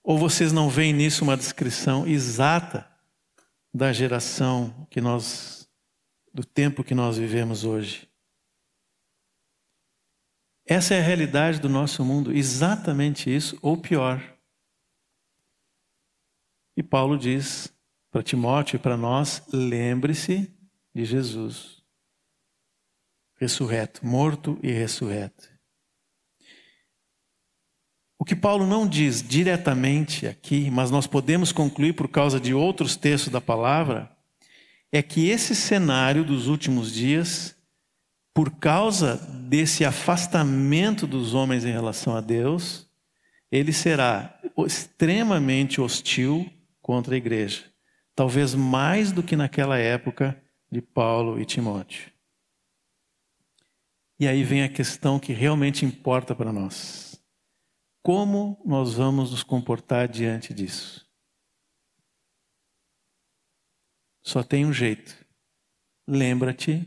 [0.04, 2.90] Ou vocês não veem nisso uma descrição exata
[3.74, 5.70] da geração que nós,
[6.34, 8.10] do tempo que nós vivemos hoje?
[10.66, 14.38] Essa é a realidade do nosso mundo, exatamente isso, ou pior.
[16.76, 17.74] E Paulo diz
[18.12, 20.54] para Timóteo e para nós: lembre-se
[20.94, 21.77] de Jesus,
[23.38, 25.50] ressurreto, morto e ressurreto.
[28.20, 32.96] O que Paulo não diz diretamente aqui, mas nós podemos concluir por causa de outros
[32.96, 34.12] textos da palavra,
[34.92, 37.56] é que esse cenário dos últimos dias,
[38.34, 42.90] por causa desse afastamento dos homens em relação a Deus,
[43.52, 46.50] ele será extremamente hostil
[46.82, 47.66] contra a igreja.
[48.16, 52.17] Talvez mais do que naquela época de Paulo e Timóteo.
[54.20, 57.22] E aí vem a questão que realmente importa para nós.
[58.02, 61.06] Como nós vamos nos comportar diante disso?
[64.24, 65.16] Só tem um jeito.
[66.08, 66.86] Lembra-te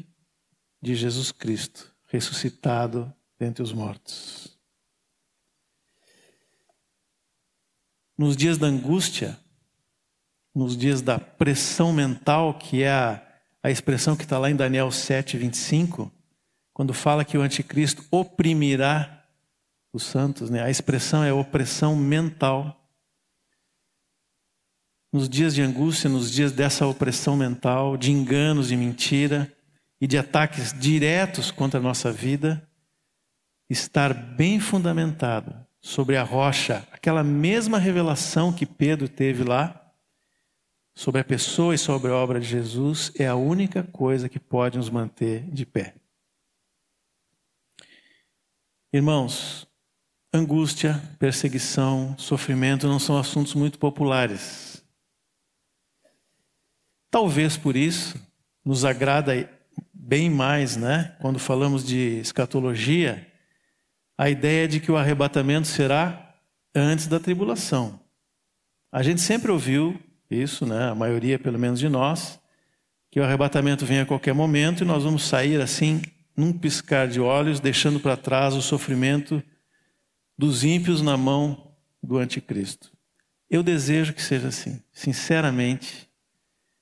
[0.83, 4.59] de Jesus Cristo, ressuscitado dentre os mortos.
[8.16, 9.38] Nos dias da angústia,
[10.55, 14.90] nos dias da pressão mental, que é a, a expressão que está lá em Daniel
[14.90, 16.12] 7, 25,
[16.81, 19.23] quando fala que o anticristo oprimirá
[19.93, 20.62] os santos, né?
[20.62, 22.88] a expressão é opressão mental.
[25.12, 29.55] Nos dias de angústia, nos dias dessa opressão mental, de enganos, de mentira
[30.01, 32.66] e de ataques diretos contra a nossa vida,
[33.69, 39.93] estar bem fundamentado sobre a rocha, aquela mesma revelação que Pedro teve lá,
[40.95, 44.79] sobre a pessoa e sobre a obra de Jesus, é a única coisa que pode
[44.79, 46.00] nos manter de pé.
[48.92, 49.68] Irmãos,
[50.35, 54.85] angústia, perseguição, sofrimento não são assuntos muito populares.
[57.09, 58.20] Talvez por isso
[58.64, 59.48] nos agrada
[59.94, 63.31] bem mais, né, quando falamos de escatologia,
[64.18, 66.35] a ideia de que o arrebatamento será
[66.74, 68.00] antes da tribulação.
[68.90, 70.90] A gente sempre ouviu isso, né?
[70.90, 72.40] A maioria, pelo menos de nós,
[73.09, 76.03] que o arrebatamento vem a qualquer momento e nós vamos sair assim,
[76.37, 79.43] num piscar de olhos, deixando para trás o sofrimento
[80.37, 82.90] dos ímpios na mão do anticristo.
[83.49, 86.09] Eu desejo que seja assim, sinceramente.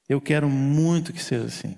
[0.08, 1.76] Eu quero muito que seja assim.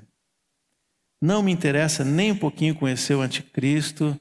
[1.21, 4.19] Não me interessa nem um pouquinho conhecer o anticristo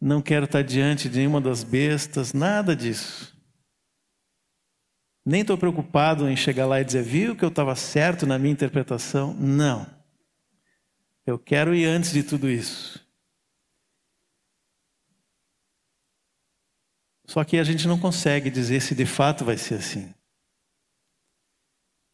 [0.00, 3.34] não quero estar diante de nenhuma das bestas, nada disso.
[5.24, 8.52] Nem estou preocupado em chegar lá e dizer, viu que eu estava certo na minha
[8.52, 9.34] interpretação?
[9.34, 9.86] Não.
[11.26, 13.04] Eu quero ir antes de tudo isso.
[17.26, 20.14] Só que a gente não consegue dizer se de fato vai ser assim.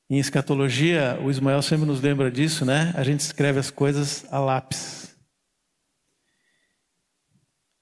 [0.09, 2.93] Em escatologia, o Ismael sempre nos lembra disso, né?
[2.97, 5.15] A gente escreve as coisas a lápis.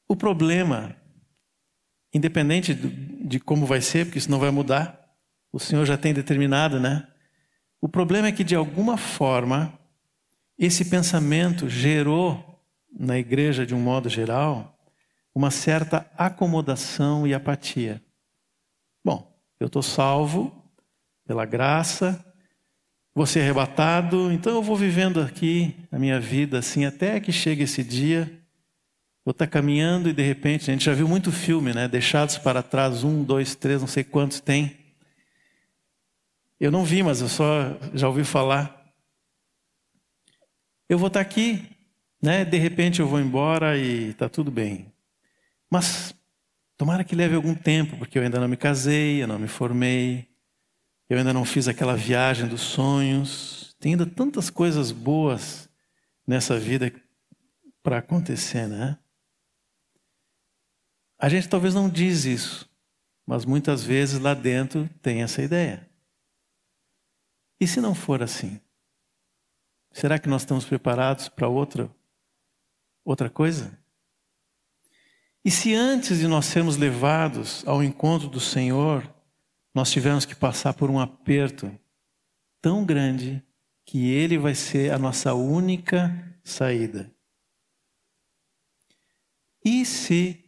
[0.08, 0.96] O problema,
[2.12, 5.00] independente de como vai ser, porque isso não vai mudar,
[5.52, 7.06] o Senhor já tem determinado, né?
[7.80, 9.79] O problema é que, de alguma forma,
[10.60, 14.78] esse pensamento gerou na igreja, de um modo geral,
[15.34, 18.00] uma certa acomodação e apatia.
[19.04, 20.52] Bom, eu estou salvo
[21.26, 22.24] pela graça,
[23.14, 27.64] vou ser arrebatado, então eu vou vivendo aqui a minha vida assim até que chegue
[27.64, 28.40] esse dia
[29.24, 31.86] Vou estar caminhando e de repente, a gente já viu muito filme, né?
[31.86, 34.76] Deixados para trás, um, dois, três, não sei quantos tem.
[36.58, 38.79] Eu não vi, mas eu só já ouvi falar.
[40.90, 41.70] Eu vou estar aqui,
[42.20, 42.44] né?
[42.44, 44.92] De repente eu vou embora e está tudo bem.
[45.70, 46.12] Mas
[46.76, 50.28] tomara que leve algum tempo, porque eu ainda não me casei, eu não me formei,
[51.08, 53.76] eu ainda não fiz aquela viagem dos sonhos.
[53.78, 55.68] Tem ainda tantas coisas boas
[56.26, 56.92] nessa vida
[57.84, 58.98] para acontecer, né?
[61.20, 62.68] A gente talvez não diz isso,
[63.24, 65.88] mas muitas vezes lá dentro tem essa ideia.
[67.60, 68.60] E se não for assim?
[69.92, 71.90] Será que nós estamos preparados para outra
[73.04, 73.78] outra coisa?
[75.44, 79.08] E se antes de nós sermos levados ao encontro do Senhor,
[79.74, 81.70] nós tivermos que passar por um aperto
[82.60, 83.42] tão grande
[83.84, 86.12] que ele vai ser a nossa única
[86.44, 87.10] saída?
[89.64, 90.44] E se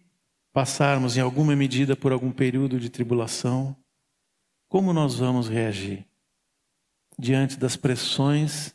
[0.53, 3.77] passarmos em alguma medida por algum período de tribulação,
[4.69, 6.07] como nós vamos reagir
[7.19, 8.75] diante das pressões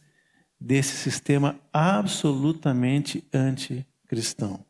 [0.59, 4.65] desse sistema absolutamente anticristão?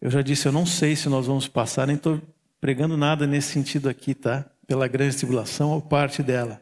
[0.00, 2.20] Eu já disse, eu não sei se nós vamos passar, nem estou
[2.60, 4.44] pregando nada nesse sentido aqui, tá?
[4.66, 6.60] Pela grande tribulação ou parte dela.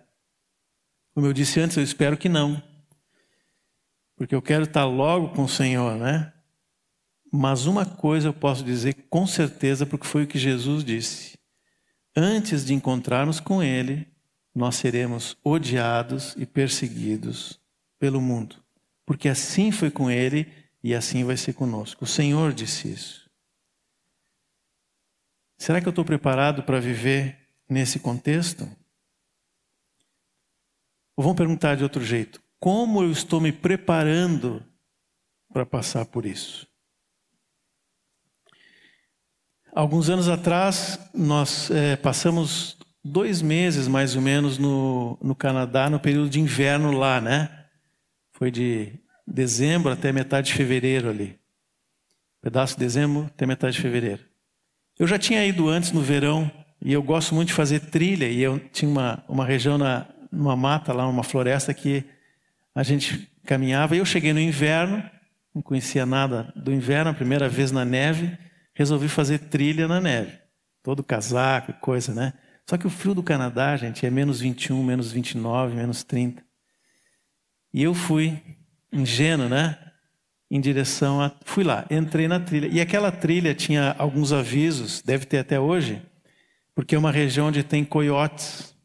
[1.14, 2.62] Como eu disse antes, eu espero que não.
[4.16, 6.32] Porque eu quero estar logo com o Senhor, né?
[7.32, 11.38] Mas uma coisa eu posso dizer com certeza, porque foi o que Jesus disse:
[12.14, 14.06] antes de encontrarmos com Ele,
[14.54, 17.60] nós seremos odiados e perseguidos
[17.98, 18.56] pelo mundo.
[19.06, 20.50] Porque assim foi com Ele
[20.82, 22.04] e assim vai ser conosco.
[22.04, 23.30] O Senhor disse isso.
[25.56, 28.64] Será que eu estou preparado para viver nesse contexto?
[31.16, 34.64] Ou vamos perguntar de outro jeito: como eu estou me preparando
[35.52, 36.66] para passar por isso?
[39.74, 45.98] Alguns anos atrás, nós é, passamos dois meses mais ou menos no, no Canadá, no
[45.98, 47.48] período de inverno lá, né?
[48.32, 48.92] Foi de
[49.26, 51.38] dezembro até metade de fevereiro ali.
[52.40, 54.20] Pedaço de dezembro até metade de fevereiro.
[54.98, 56.50] Eu já tinha ido antes no verão
[56.80, 60.56] e eu gosto muito de fazer trilha e eu tinha uma, uma região na, numa
[60.56, 62.04] mata lá, uma floresta que
[62.74, 63.96] a gente caminhava.
[63.96, 65.02] Eu cheguei no inverno,
[65.54, 68.36] não conhecia nada do inverno, a primeira vez na neve,
[68.74, 70.38] resolvi fazer trilha na neve.
[70.82, 72.32] Todo casaco e coisa, né?
[72.68, 76.44] Só que o frio do Canadá, gente, é menos 21, menos 29, menos 30.
[77.74, 78.40] E eu fui,
[78.92, 79.78] ingênuo, né?
[80.50, 81.34] Em direção a.
[81.44, 82.68] Fui lá, entrei na trilha.
[82.68, 86.02] E aquela trilha tinha alguns avisos, deve ter até hoje,
[86.74, 88.76] porque é uma região onde tem coiotes,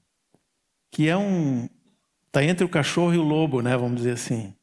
[0.92, 1.68] que é um.
[2.28, 3.76] Está entre o cachorro e o lobo, né?
[3.76, 4.54] Vamos dizer assim.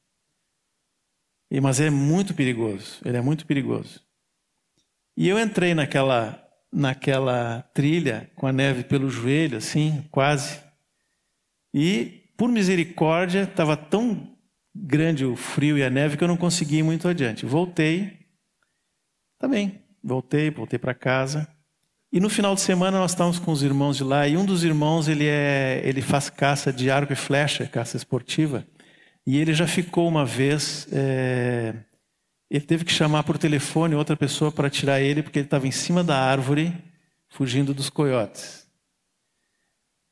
[1.50, 3.00] E, mas é muito perigoso.
[3.04, 4.00] Ele é muito perigoso.
[5.16, 6.43] E eu entrei naquela
[6.74, 10.58] naquela trilha com a neve pelo joelho, assim, quase.
[11.72, 14.36] E, por misericórdia, estava tão
[14.74, 17.46] grande o frio e a neve que eu não consegui ir muito adiante.
[17.46, 18.18] Voltei,
[19.38, 21.46] tá bem, voltei, voltei para casa.
[22.12, 24.64] E no final de semana nós estávamos com os irmãos de lá e um dos
[24.64, 28.66] irmãos ele é, ele faz caça de arco e flecha, caça esportiva.
[29.26, 31.74] E ele já ficou uma vez é,
[32.56, 35.72] ele teve que chamar por telefone outra pessoa para tirar ele, porque ele estava em
[35.72, 36.72] cima da árvore,
[37.28, 38.64] fugindo dos coiotes.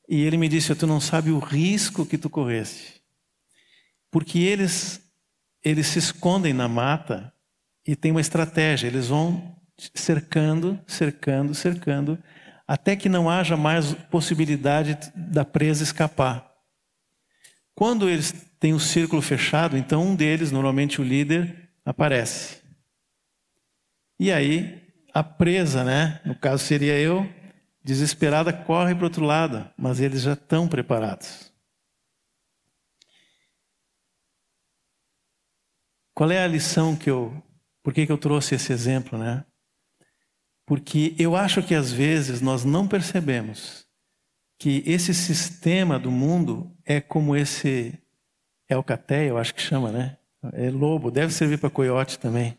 [0.08, 3.00] E ele me disse: Tu não sabe o risco que tu correste.
[4.10, 5.00] Porque eles,
[5.62, 7.32] eles se escondem na mata
[7.86, 8.88] e tem uma estratégia.
[8.88, 9.56] Eles vão
[9.94, 12.18] cercando, cercando, cercando,
[12.66, 16.50] até que não haja mais possibilidade da presa escapar.
[17.72, 22.62] Quando eles têm o um círculo fechado, então um deles, normalmente o líder, aparece.
[24.18, 26.20] E aí, a presa, né?
[26.24, 27.28] No caso seria eu,
[27.82, 31.52] desesperada, corre para o outro lado, mas eles já estão preparados.
[36.14, 37.42] Qual é a lição que eu.
[37.82, 39.44] Por que, que eu trouxe esse exemplo, né?
[40.64, 43.86] Porque eu acho que às vezes nós não percebemos
[44.58, 47.98] que esse sistema do mundo é como esse
[48.68, 50.16] Elcateia, eu acho que chama, né?
[50.52, 52.58] É lobo, deve servir para coiote também.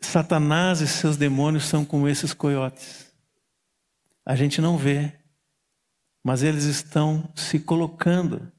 [0.00, 3.14] Satanás e seus demônios são como esses coiotes.
[4.24, 5.18] A gente não vê,
[6.22, 8.52] mas eles estão se colocando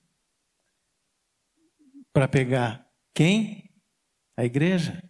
[2.12, 3.72] para pegar quem?
[4.36, 5.02] A igreja.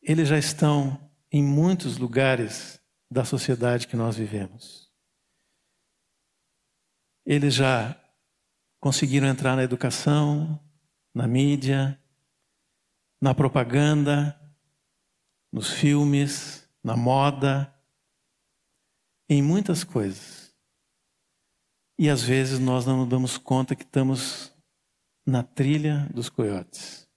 [0.00, 2.80] Eles já estão em muitos lugares
[3.10, 4.90] da sociedade que nós vivemos.
[7.26, 7.98] Eles já
[8.80, 10.60] conseguiram entrar na educação,
[11.14, 12.00] na mídia,
[13.20, 14.38] na propaganda,
[15.52, 17.72] nos filmes, na moda,
[19.28, 20.54] em muitas coisas.
[21.98, 24.52] E às vezes nós não nos damos conta que estamos
[25.26, 27.08] na trilha dos coiotes.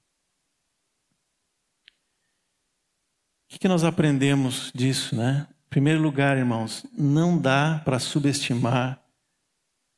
[3.53, 5.47] O que nós aprendemos disso, né?
[5.67, 8.99] Em primeiro lugar, irmãos, não dá para subestimar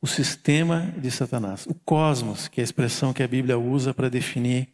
[0.03, 1.65] o sistema de Satanás.
[1.65, 4.67] O cosmos, que é a expressão que a Bíblia usa para definir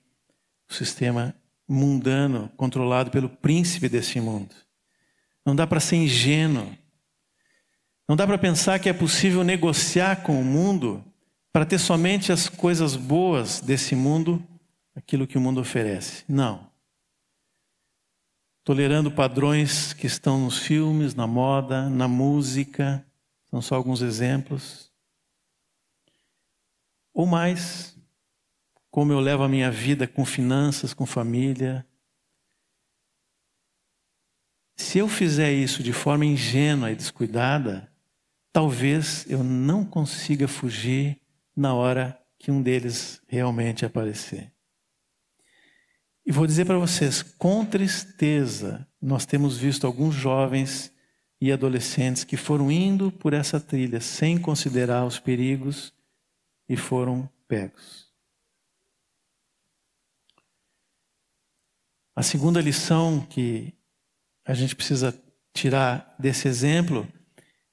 [0.67, 1.35] o sistema
[1.67, 4.55] mundano controlado pelo príncipe desse mundo.
[5.45, 6.75] Não dá para ser ingênuo.
[8.07, 11.05] Não dá para pensar que é possível negociar com o mundo
[11.53, 14.43] para ter somente as coisas boas desse mundo,
[14.95, 16.23] aquilo que o mundo oferece.
[16.27, 16.67] Não.
[18.63, 23.05] Tolerando padrões que estão nos filmes, na moda, na música,
[23.51, 24.88] são só alguns exemplos
[27.19, 27.97] ou mais.
[28.89, 31.85] Como eu levo a minha vida com finanças, com família.
[34.77, 37.91] Se eu fizer isso de forma ingênua e descuidada,
[38.53, 41.19] talvez eu não consiga fugir
[41.53, 44.53] na hora que um deles realmente aparecer.
[46.25, 50.89] E vou dizer para vocês, com tristeza, nós temos visto alguns jovens
[51.41, 55.93] e adolescentes que foram indo por essa trilha sem considerar os perigos
[56.69, 58.07] e foram pegos.
[62.15, 63.73] A segunda lição que
[64.45, 65.17] a gente precisa
[65.53, 67.07] tirar desse exemplo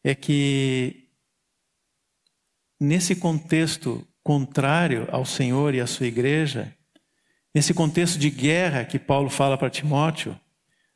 [0.03, 1.11] é que,
[2.81, 6.75] nesse contexto contrário ao Senhor e à sua igreja,
[7.55, 10.39] nesse contexto de guerra que Paulo fala para Timóteo,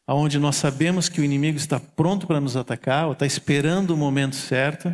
[0.06, 3.96] onde nós sabemos que o inimigo está pronto para nos atacar, ou está esperando o
[3.96, 4.92] momento certo,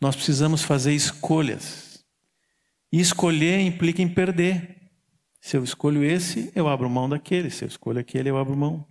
[0.00, 1.87] nós precisamos fazer escolhas.
[2.92, 4.76] E escolher implica em perder.
[5.40, 7.50] Se eu escolho esse, eu abro mão daquele.
[7.50, 8.86] Se eu escolho aquele, eu abro mão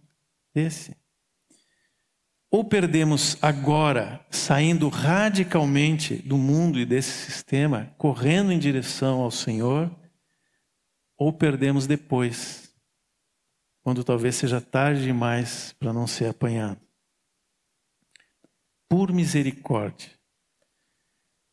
[0.53, 0.95] desse.
[2.49, 9.93] Ou perdemos agora, saindo radicalmente do mundo e desse sistema, correndo em direção ao Senhor,
[11.17, 12.73] ou perdemos depois,
[13.83, 16.79] quando talvez seja tarde demais para não ser apanhado.
[18.87, 20.16] Por misericórdia,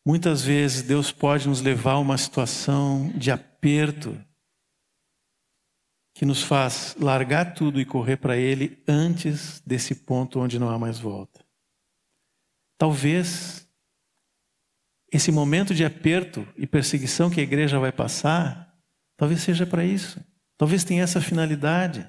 [0.06, 4.14] Muitas vezes Deus pode nos levar a uma situação de aperto
[6.14, 10.78] que nos faz largar tudo e correr para Ele antes desse ponto onde não há
[10.78, 11.44] mais volta.
[12.78, 13.66] Talvez
[15.12, 18.76] esse momento de aperto e perseguição que a igreja vai passar,
[19.16, 20.20] talvez seja para isso.
[20.56, 22.06] Talvez tenha essa finalidade.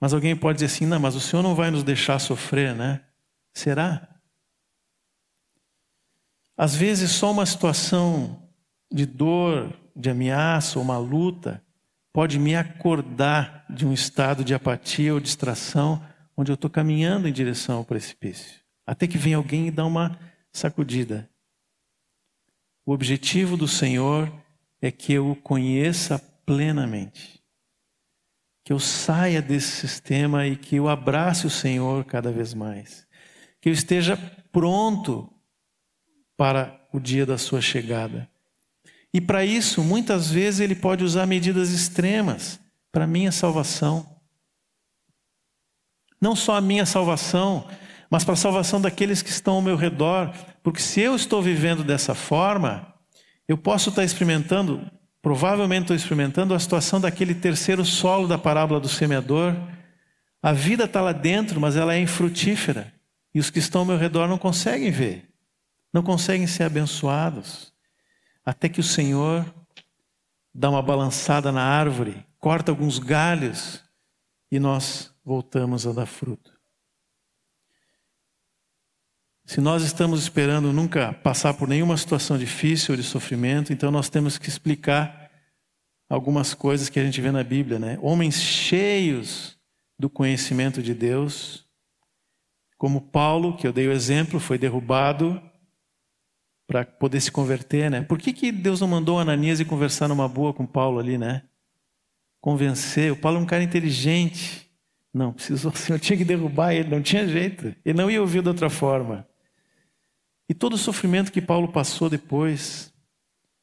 [0.00, 3.04] Mas alguém pode dizer assim: não, mas o Senhor não vai nos deixar sofrer, né?
[3.54, 4.19] Será?
[6.60, 8.46] Às vezes, só uma situação
[8.92, 11.64] de dor, de ameaça ou uma luta
[12.12, 16.04] pode me acordar de um estado de apatia ou distração
[16.36, 18.60] onde eu estou caminhando em direção ao precipício.
[18.86, 20.18] Até que vem alguém e dá uma
[20.52, 21.30] sacudida.
[22.84, 24.30] O objetivo do Senhor
[24.82, 27.42] é que eu o conheça plenamente.
[28.66, 33.06] Que eu saia desse sistema e que eu abrace o Senhor cada vez mais.
[33.62, 34.14] Que eu esteja
[34.52, 35.39] pronto
[36.40, 38.26] para o dia da sua chegada.
[39.12, 42.58] E para isso, muitas vezes, ele pode usar medidas extremas
[42.90, 44.06] para a minha salvação.
[46.18, 47.68] Não só a minha salvação,
[48.08, 50.32] mas para a salvação daqueles que estão ao meu redor.
[50.62, 52.90] Porque se eu estou vivendo dessa forma,
[53.46, 58.88] eu posso estar experimentando, provavelmente estou experimentando a situação daquele terceiro solo da parábola do
[58.88, 59.54] semeador.
[60.42, 62.90] A vida está lá dentro, mas ela é infrutífera.
[63.34, 65.29] E os que estão ao meu redor não conseguem ver
[65.92, 67.72] não conseguem ser abençoados,
[68.44, 69.44] até que o Senhor
[70.54, 73.82] dá uma balançada na árvore, corta alguns galhos
[74.50, 76.58] e nós voltamos a dar fruto.
[79.44, 84.08] Se nós estamos esperando nunca passar por nenhuma situação difícil ou de sofrimento, então nós
[84.08, 85.28] temos que explicar
[86.08, 87.98] algumas coisas que a gente vê na Bíblia, né?
[88.00, 89.58] Homens cheios
[89.98, 91.66] do conhecimento de Deus,
[92.78, 95.42] como Paulo, que eu dei o exemplo, foi derrubado
[96.70, 98.00] para poder se converter, né?
[98.00, 101.42] Por que, que Deus não mandou Ananias ir conversar numa boa com Paulo ali, né?
[102.40, 103.10] Convencer.
[103.10, 104.70] O Paulo é um cara inteligente.
[105.12, 107.74] Não, precisou, Senhor tinha que derrubar ele, não tinha jeito.
[107.84, 109.26] Ele não ia ouvir de outra forma.
[110.48, 112.94] E todo o sofrimento que Paulo passou depois,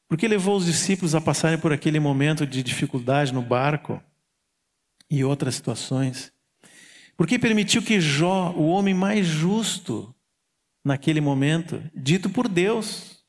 [0.06, 4.02] porque levou os discípulos a passarem por aquele momento de dificuldade no barco
[5.10, 6.30] e outras situações.
[7.16, 10.14] Porque permitiu que Jó, o homem mais justo,
[10.84, 13.24] naquele momento, dito por Deus,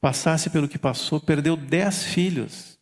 [0.00, 2.78] passasse pelo que passou, perdeu dez filhos.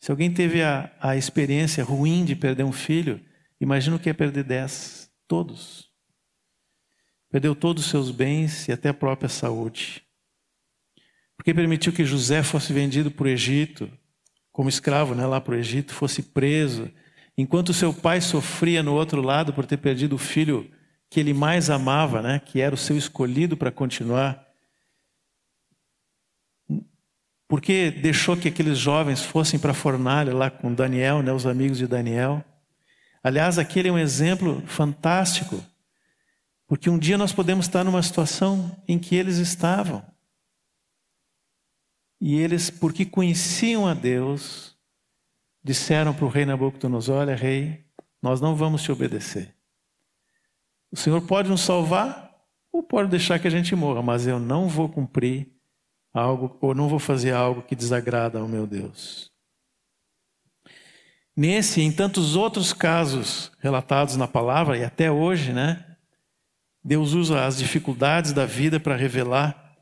[0.00, 3.24] Se alguém teve a, a experiência ruim de perder um filho,
[3.60, 5.90] imagina o que é perder dez, todos.
[7.30, 10.02] Perdeu todos os seus bens e até a própria saúde.
[11.36, 13.90] Porque permitiu que José fosse vendido para o Egito,
[14.52, 16.90] como escravo né, lá para o Egito, fosse preso,
[17.36, 20.70] enquanto seu pai sofria no outro lado por ter perdido o filho
[21.14, 24.44] que ele mais amava, né, que era o seu escolhido para continuar.
[27.46, 31.78] Porque deixou que aqueles jovens fossem para a fornalha lá com Daniel, né, os amigos
[31.78, 32.44] de Daniel.
[33.22, 35.64] Aliás, aquele é um exemplo fantástico,
[36.66, 40.04] porque um dia nós podemos estar numa situação em que eles estavam.
[42.20, 44.76] E eles, porque conheciam a Deus,
[45.62, 47.84] disseram para o rei Nabucodonosor: Olha, rei,
[48.20, 49.53] nós não vamos te obedecer.
[50.94, 52.32] O Senhor pode nos salvar
[52.70, 55.48] ou pode deixar que a gente morra, mas eu não vou cumprir
[56.12, 59.28] algo ou não vou fazer algo que desagrada ao meu Deus.
[61.36, 65.84] Nesse e em tantos outros casos relatados na palavra e até hoje, né?
[66.84, 69.76] Deus usa as dificuldades da vida para revelar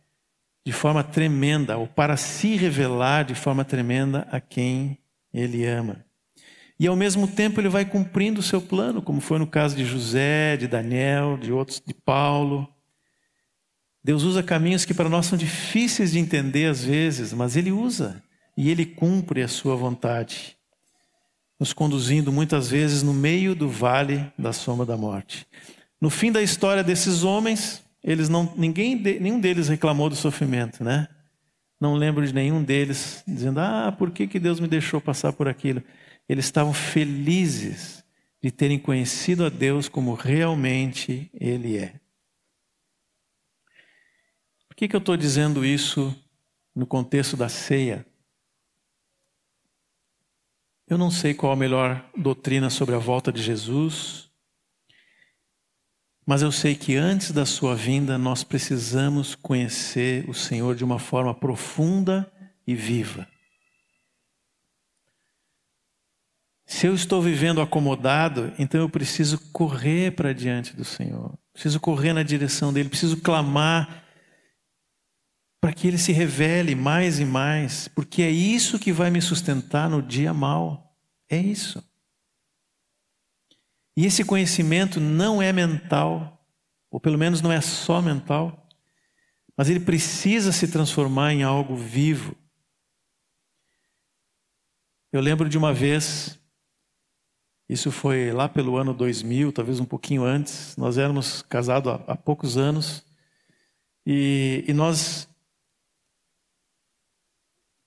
[0.65, 4.97] de forma tremenda, ou para se revelar de forma tremenda a quem
[5.31, 6.03] Ele ama.
[6.79, 9.85] E ao mesmo tempo ele vai cumprindo o seu plano, como foi no caso de
[9.85, 12.69] José, de Daniel, de outros, de Paulo.
[14.03, 18.23] Deus usa caminhos que para nós são difíceis de entender às vezes, mas ele usa
[18.57, 20.57] e ele cumpre a sua vontade,
[21.59, 25.47] nos conduzindo muitas vezes no meio do vale da sombra da morte.
[26.01, 31.07] No fim da história desses homens, eles não, ninguém, nenhum deles reclamou do sofrimento, né?
[31.81, 35.47] Não lembro de nenhum deles dizendo: "Ah, por que que Deus me deixou passar por
[35.47, 35.83] aquilo?"
[36.33, 38.03] Eles estavam felizes
[38.43, 42.01] de terem conhecido a Deus como realmente Ele é.
[44.67, 46.15] Por que, que eu estou dizendo isso
[46.75, 48.07] no contexto da ceia?
[50.89, 54.31] Eu não sei qual a melhor doutrina sobre a volta de Jesus,
[56.27, 60.99] mas eu sei que antes da sua vinda nós precisamos conhecer o Senhor de uma
[60.99, 62.33] forma profunda
[62.67, 63.29] e viva.
[66.73, 71.39] Se eu estou vivendo acomodado, então eu preciso correr para diante do Senhor.
[71.53, 74.03] Preciso correr na direção dele, preciso clamar
[75.61, 79.89] para que ele se revele mais e mais, porque é isso que vai me sustentar
[79.91, 80.97] no dia mal.
[81.29, 81.85] É isso.
[83.95, 86.43] E esse conhecimento não é mental,
[86.91, 88.67] ou pelo menos não é só mental,
[89.55, 92.35] mas ele precisa se transformar em algo vivo.
[95.13, 96.42] Eu lembro de uma vez,
[97.73, 102.17] isso foi lá pelo ano 2000, talvez um pouquinho antes, nós éramos casados há, há
[102.17, 103.05] poucos anos,
[104.07, 105.29] e, e nós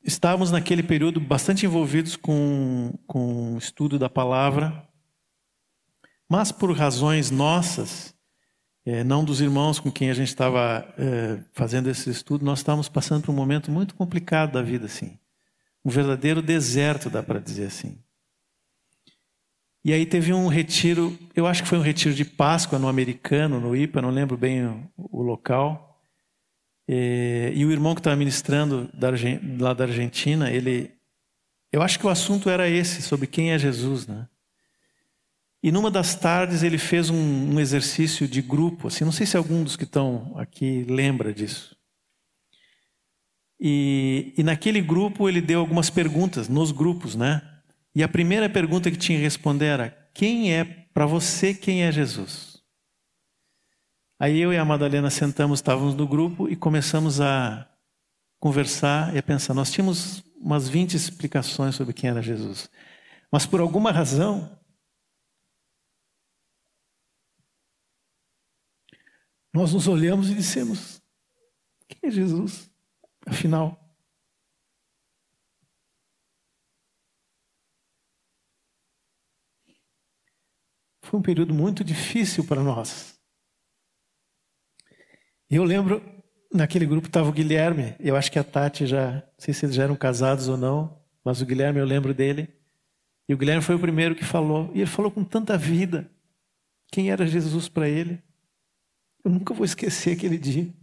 [0.04, 4.88] estávamos naquele período bastante envolvidos com, com o estudo da palavra,
[6.30, 8.16] mas por razões nossas,
[8.86, 12.88] é, não dos irmãos com quem a gente estava é, fazendo esse estudo, nós estávamos
[12.88, 15.20] passando por um momento muito complicado da vida, assim.
[15.84, 18.05] Um verdadeiro deserto, dá para dizer assim.
[19.86, 23.60] E aí teve um retiro, eu acho que foi um retiro de Páscoa no americano,
[23.60, 24.66] no IPA, não lembro bem
[24.98, 26.02] o, local.
[26.88, 29.12] E, e, o irmão que estava ministrando da,
[29.60, 30.92] lá da Argentina, ele,
[31.72, 34.28] eu acho que o assunto era esse, sobre quem é Jesus, né?
[35.62, 39.38] E numa das tardes ele fez um, um exercício de grupo, assim, não sei se
[39.38, 41.78] algum dos que estão aqui lembra disso.
[43.60, 47.55] E, e naquele grupo ele deu algumas perguntas, nos grupos, né?
[47.96, 51.92] E a primeira pergunta que tinha que responder era: quem é, para você, quem é
[51.92, 52.62] Jesus?
[54.20, 57.70] Aí eu e a Madalena sentamos, estávamos no grupo e começamos a
[58.40, 59.54] conversar e a pensar.
[59.54, 62.70] Nós tínhamos umas 20 explicações sobre quem era Jesus.
[63.32, 64.60] Mas por alguma razão,
[69.54, 71.02] nós nos olhamos e dissemos:
[71.88, 72.70] quem é Jesus?
[73.26, 73.85] Afinal.
[81.06, 83.16] Foi um período muito difícil para nós.
[85.48, 86.02] Eu lembro,
[86.52, 89.76] naquele grupo estava o Guilherme, eu acho que a Tati já, não sei se eles
[89.76, 92.52] já eram casados ou não, mas o Guilherme eu lembro dele.
[93.30, 96.10] E o Guilherme foi o primeiro que falou, e ele falou com tanta vida.
[96.92, 98.20] Quem era Jesus para ele?
[99.24, 100.74] Eu nunca vou esquecer aquele dia.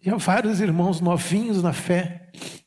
[0.00, 2.64] E há vários irmãos novinhos na fé que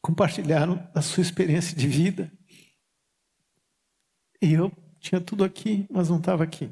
[0.00, 2.32] compartilharam da sua experiência de vida.
[4.42, 6.68] E eu tinha tudo aqui, mas não estava aqui.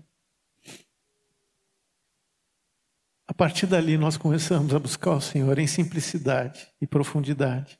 [3.29, 7.79] A partir dali nós começamos a buscar o Senhor em simplicidade e profundidade.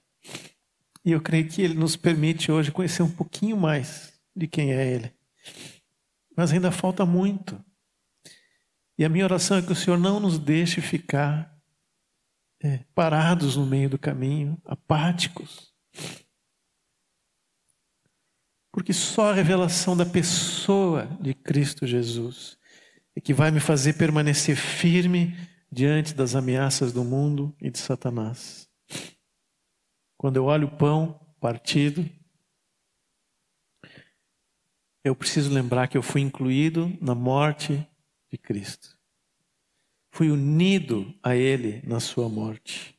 [1.05, 4.87] E eu creio que Ele nos permite hoje conhecer um pouquinho mais de quem é
[4.87, 5.13] Ele.
[6.37, 7.61] Mas ainda falta muito.
[8.97, 11.53] E a minha oração é que o Senhor não nos deixe ficar
[12.63, 15.75] é, parados no meio do caminho, apáticos.
[18.73, 22.59] Porque só a revelação da pessoa de Cristo Jesus
[23.17, 25.37] é que vai me fazer permanecer firme
[25.71, 28.69] diante das ameaças do mundo e de Satanás.
[30.17, 32.09] Quando eu olho o pão partido,
[35.03, 37.87] eu preciso lembrar que eu fui incluído na morte
[38.31, 38.99] de Cristo.
[40.13, 42.99] Fui unido a Ele na Sua morte.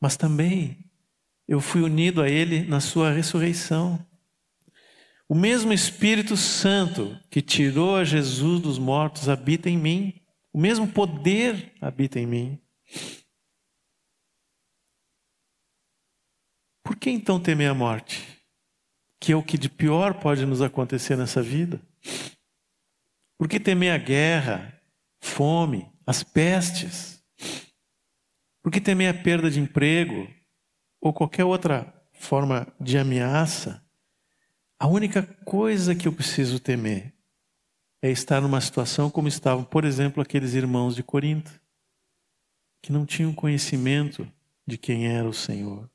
[0.00, 0.90] Mas também
[1.46, 4.04] eu fui unido a Ele na Sua ressurreição.
[5.34, 10.22] O mesmo Espírito Santo que tirou a Jesus dos mortos habita em mim.
[10.52, 12.62] O mesmo poder habita em mim.
[16.84, 18.32] Por que então temer a morte?
[19.24, 21.80] que é o que de pior pode nos acontecer nessa vida.
[23.38, 24.80] Por que temer a guerra,
[25.20, 27.24] fome, as pestes?
[28.62, 30.28] Por que temer a perda de emprego
[31.00, 33.83] ou qualquer outra forma de ameaça?
[34.84, 37.14] A única coisa que eu preciso temer
[38.02, 41.58] é estar numa situação como estavam, por exemplo, aqueles irmãos de Corinto,
[42.82, 44.30] que não tinham conhecimento
[44.66, 45.90] de quem era o Senhor.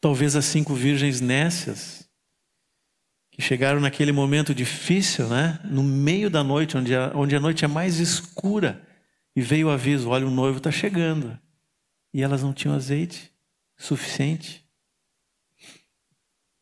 [0.00, 2.08] Talvez as cinco virgens nécias,
[3.30, 5.60] que chegaram naquele momento difícil, né?
[5.64, 8.82] no meio da noite, onde a, onde a noite é mais escura,
[9.36, 11.38] e veio o aviso: olha, o noivo está chegando.
[12.14, 13.30] E elas não tinham azeite
[13.76, 14.66] suficiente.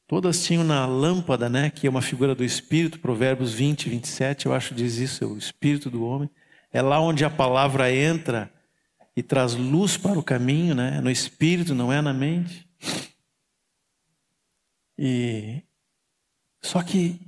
[0.08, 4.54] Todas tinham na lâmpada, né, que é uma figura do Espírito, Provérbios 20, 27, eu
[4.54, 6.30] acho diz isso, é o Espírito do homem.
[6.72, 8.50] É lá onde a palavra entra
[9.14, 11.00] e traz luz para o caminho, né?
[11.02, 12.66] no Espírito, não é na mente.
[14.96, 15.62] E
[16.62, 17.20] só que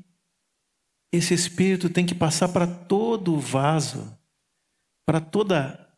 [1.13, 4.17] esse espírito tem que passar para todo o vaso,
[5.05, 5.89] para toda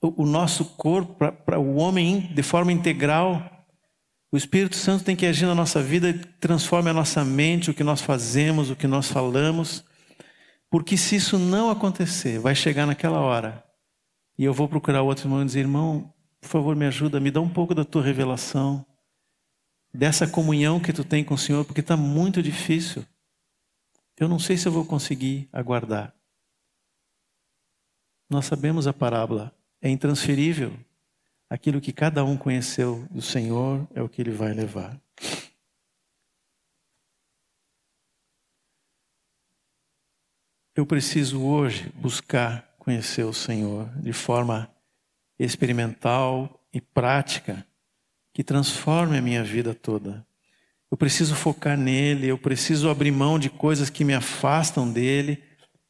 [0.00, 3.59] o nosso corpo, para o homem de forma integral.
[4.32, 7.82] O Espírito Santo tem que agir na nossa vida transforme a nossa mente, o que
[7.82, 9.84] nós fazemos, o que nós falamos.
[10.70, 13.64] Porque se isso não acontecer, vai chegar naquela hora
[14.40, 17.42] e eu vou procurar outro irmão e dizer: irmão, por favor, me ajuda, me dá
[17.42, 18.86] um pouco da tua revelação,
[19.92, 23.04] dessa comunhão que tu tem com o Senhor, porque está muito difícil.
[24.18, 26.14] Eu não sei se eu vou conseguir aguardar.
[28.30, 30.72] Nós sabemos a parábola, é intransferível.
[31.50, 34.96] Aquilo que cada um conheceu do Senhor é o que ele vai levar.
[40.76, 44.72] Eu preciso hoje buscar conhecer o Senhor de forma
[45.36, 47.66] experimental e prática,
[48.32, 50.24] que transforme a minha vida toda.
[50.88, 55.42] Eu preciso focar nele, eu preciso abrir mão de coisas que me afastam dele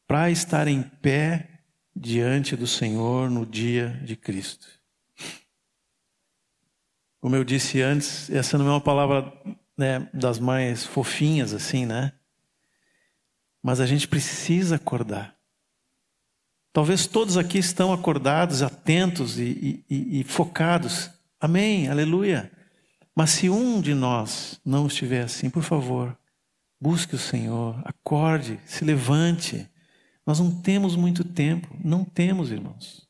[0.07, 1.61] para estar em pé
[1.95, 4.80] diante do Senhor no dia de Cristo.
[7.21, 9.31] Como eu disse antes, essa não é uma palavra
[9.77, 12.11] né, das mais fofinhas assim, né?
[13.61, 15.35] Mas a gente precisa acordar.
[16.73, 21.11] Talvez todos aqui estão acordados, atentos e, e, e, focados.
[21.39, 22.51] Amém, aleluia.
[23.15, 26.17] Mas se um de nós não estiver assim, por favor,
[26.79, 29.69] busque o Senhor, acorde, se levante.
[30.25, 33.07] Nós não temos muito tempo, não temos, irmãos.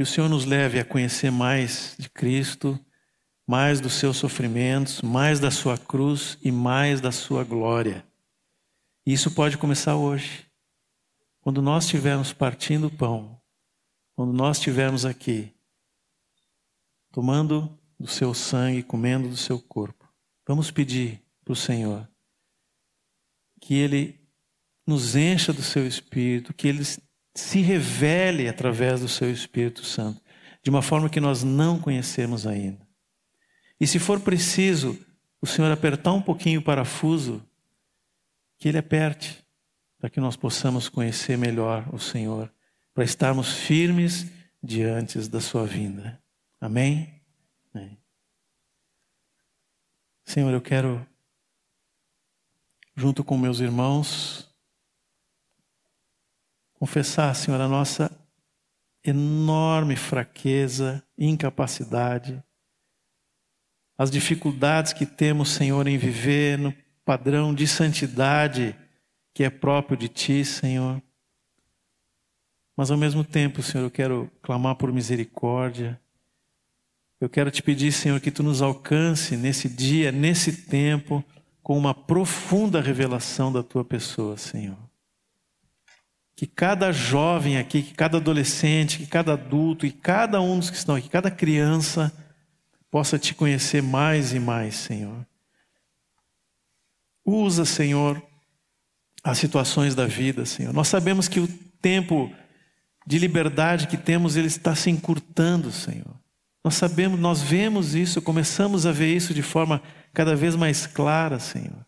[0.00, 2.82] Que o Senhor nos leve a conhecer mais de Cristo,
[3.46, 8.02] mais dos seus sofrimentos, mais da sua cruz e mais da sua glória.
[9.04, 10.46] E isso pode começar hoje.
[11.42, 13.38] Quando nós estivermos partindo o pão,
[14.16, 15.52] quando nós estivermos aqui,
[17.12, 20.10] tomando do seu sangue, comendo do seu corpo,
[20.48, 22.08] vamos pedir para o Senhor
[23.60, 24.18] que Ele
[24.86, 26.84] nos encha do seu Espírito, que Ele
[27.34, 30.20] se revele através do seu Espírito Santo,
[30.62, 32.86] de uma forma que nós não conhecemos ainda.
[33.80, 34.98] E se for preciso
[35.40, 37.42] o Senhor apertar um pouquinho o parafuso,
[38.58, 39.42] que Ele aperte,
[39.98, 42.52] para que nós possamos conhecer melhor o Senhor,
[42.92, 44.30] para estarmos firmes
[44.62, 46.22] diante da Sua vinda.
[46.60, 47.22] Amém?
[47.72, 47.98] Amém.
[50.24, 51.06] Senhor, eu quero,
[52.94, 54.49] junto com meus irmãos,
[56.80, 58.10] confessar, Senhor, a nossa
[59.04, 62.42] enorme fraqueza, incapacidade
[64.00, 66.74] as dificuldades que temos, Senhor, em viver no
[67.04, 68.74] padrão de santidade
[69.34, 71.02] que é próprio de Ti, Senhor.
[72.74, 76.00] Mas ao mesmo tempo, Senhor, eu quero clamar por misericórdia.
[77.20, 81.22] Eu quero te pedir, Senhor, que Tu nos alcance nesse dia, nesse tempo,
[81.62, 84.89] com uma profunda revelação da Tua pessoa, Senhor.
[86.40, 90.76] Que cada jovem aqui, que cada adolescente, que cada adulto e cada um dos que
[90.78, 92.10] estão aqui, cada criança,
[92.90, 95.26] possa te conhecer mais e mais, Senhor.
[97.26, 98.22] Usa, Senhor,
[99.22, 100.72] as situações da vida, Senhor.
[100.72, 101.46] Nós sabemos que o
[101.82, 102.34] tempo
[103.06, 106.18] de liberdade que temos, ele está se encurtando, Senhor.
[106.64, 109.82] Nós sabemos, nós vemos isso, começamos a ver isso de forma
[110.14, 111.84] cada vez mais clara, Senhor.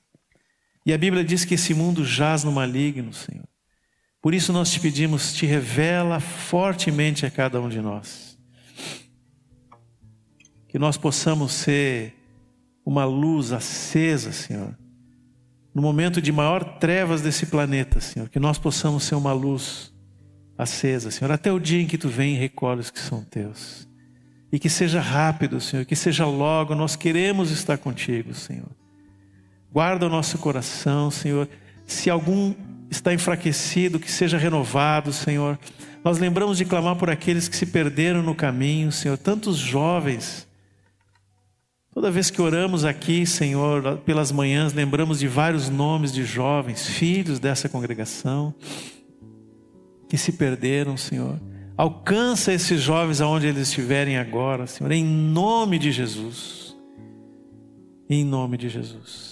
[0.84, 3.50] E a Bíblia diz que esse mundo jaz no maligno, Senhor.
[4.22, 8.32] Por isso nós te pedimos, te revela fortemente a cada um de nós
[10.72, 12.14] que nós possamos ser
[12.82, 14.74] uma luz acesa, Senhor,
[15.74, 19.92] no momento de maior trevas desse planeta, Senhor, que nós possamos ser uma luz
[20.56, 23.86] acesa, Senhor, até o dia em que tu vem e recolhe os que são teus.
[24.50, 28.70] E que seja rápido, Senhor, que seja logo, nós queremos estar contigo, Senhor.
[29.70, 31.50] Guarda o nosso coração, Senhor.
[31.84, 32.54] Se algum
[32.92, 35.58] está enfraquecido, que seja renovado, Senhor.
[36.04, 40.46] Nós lembramos de clamar por aqueles que se perderam no caminho, Senhor, tantos jovens
[41.94, 47.38] Toda vez que oramos aqui, Senhor, pelas manhãs, lembramos de vários nomes de jovens, filhos
[47.38, 48.54] dessa congregação,
[50.08, 51.38] que se perderam, Senhor.
[51.76, 56.74] Alcança esses jovens aonde eles estiverem agora, Senhor, em nome de Jesus.
[58.08, 59.31] Em nome de Jesus.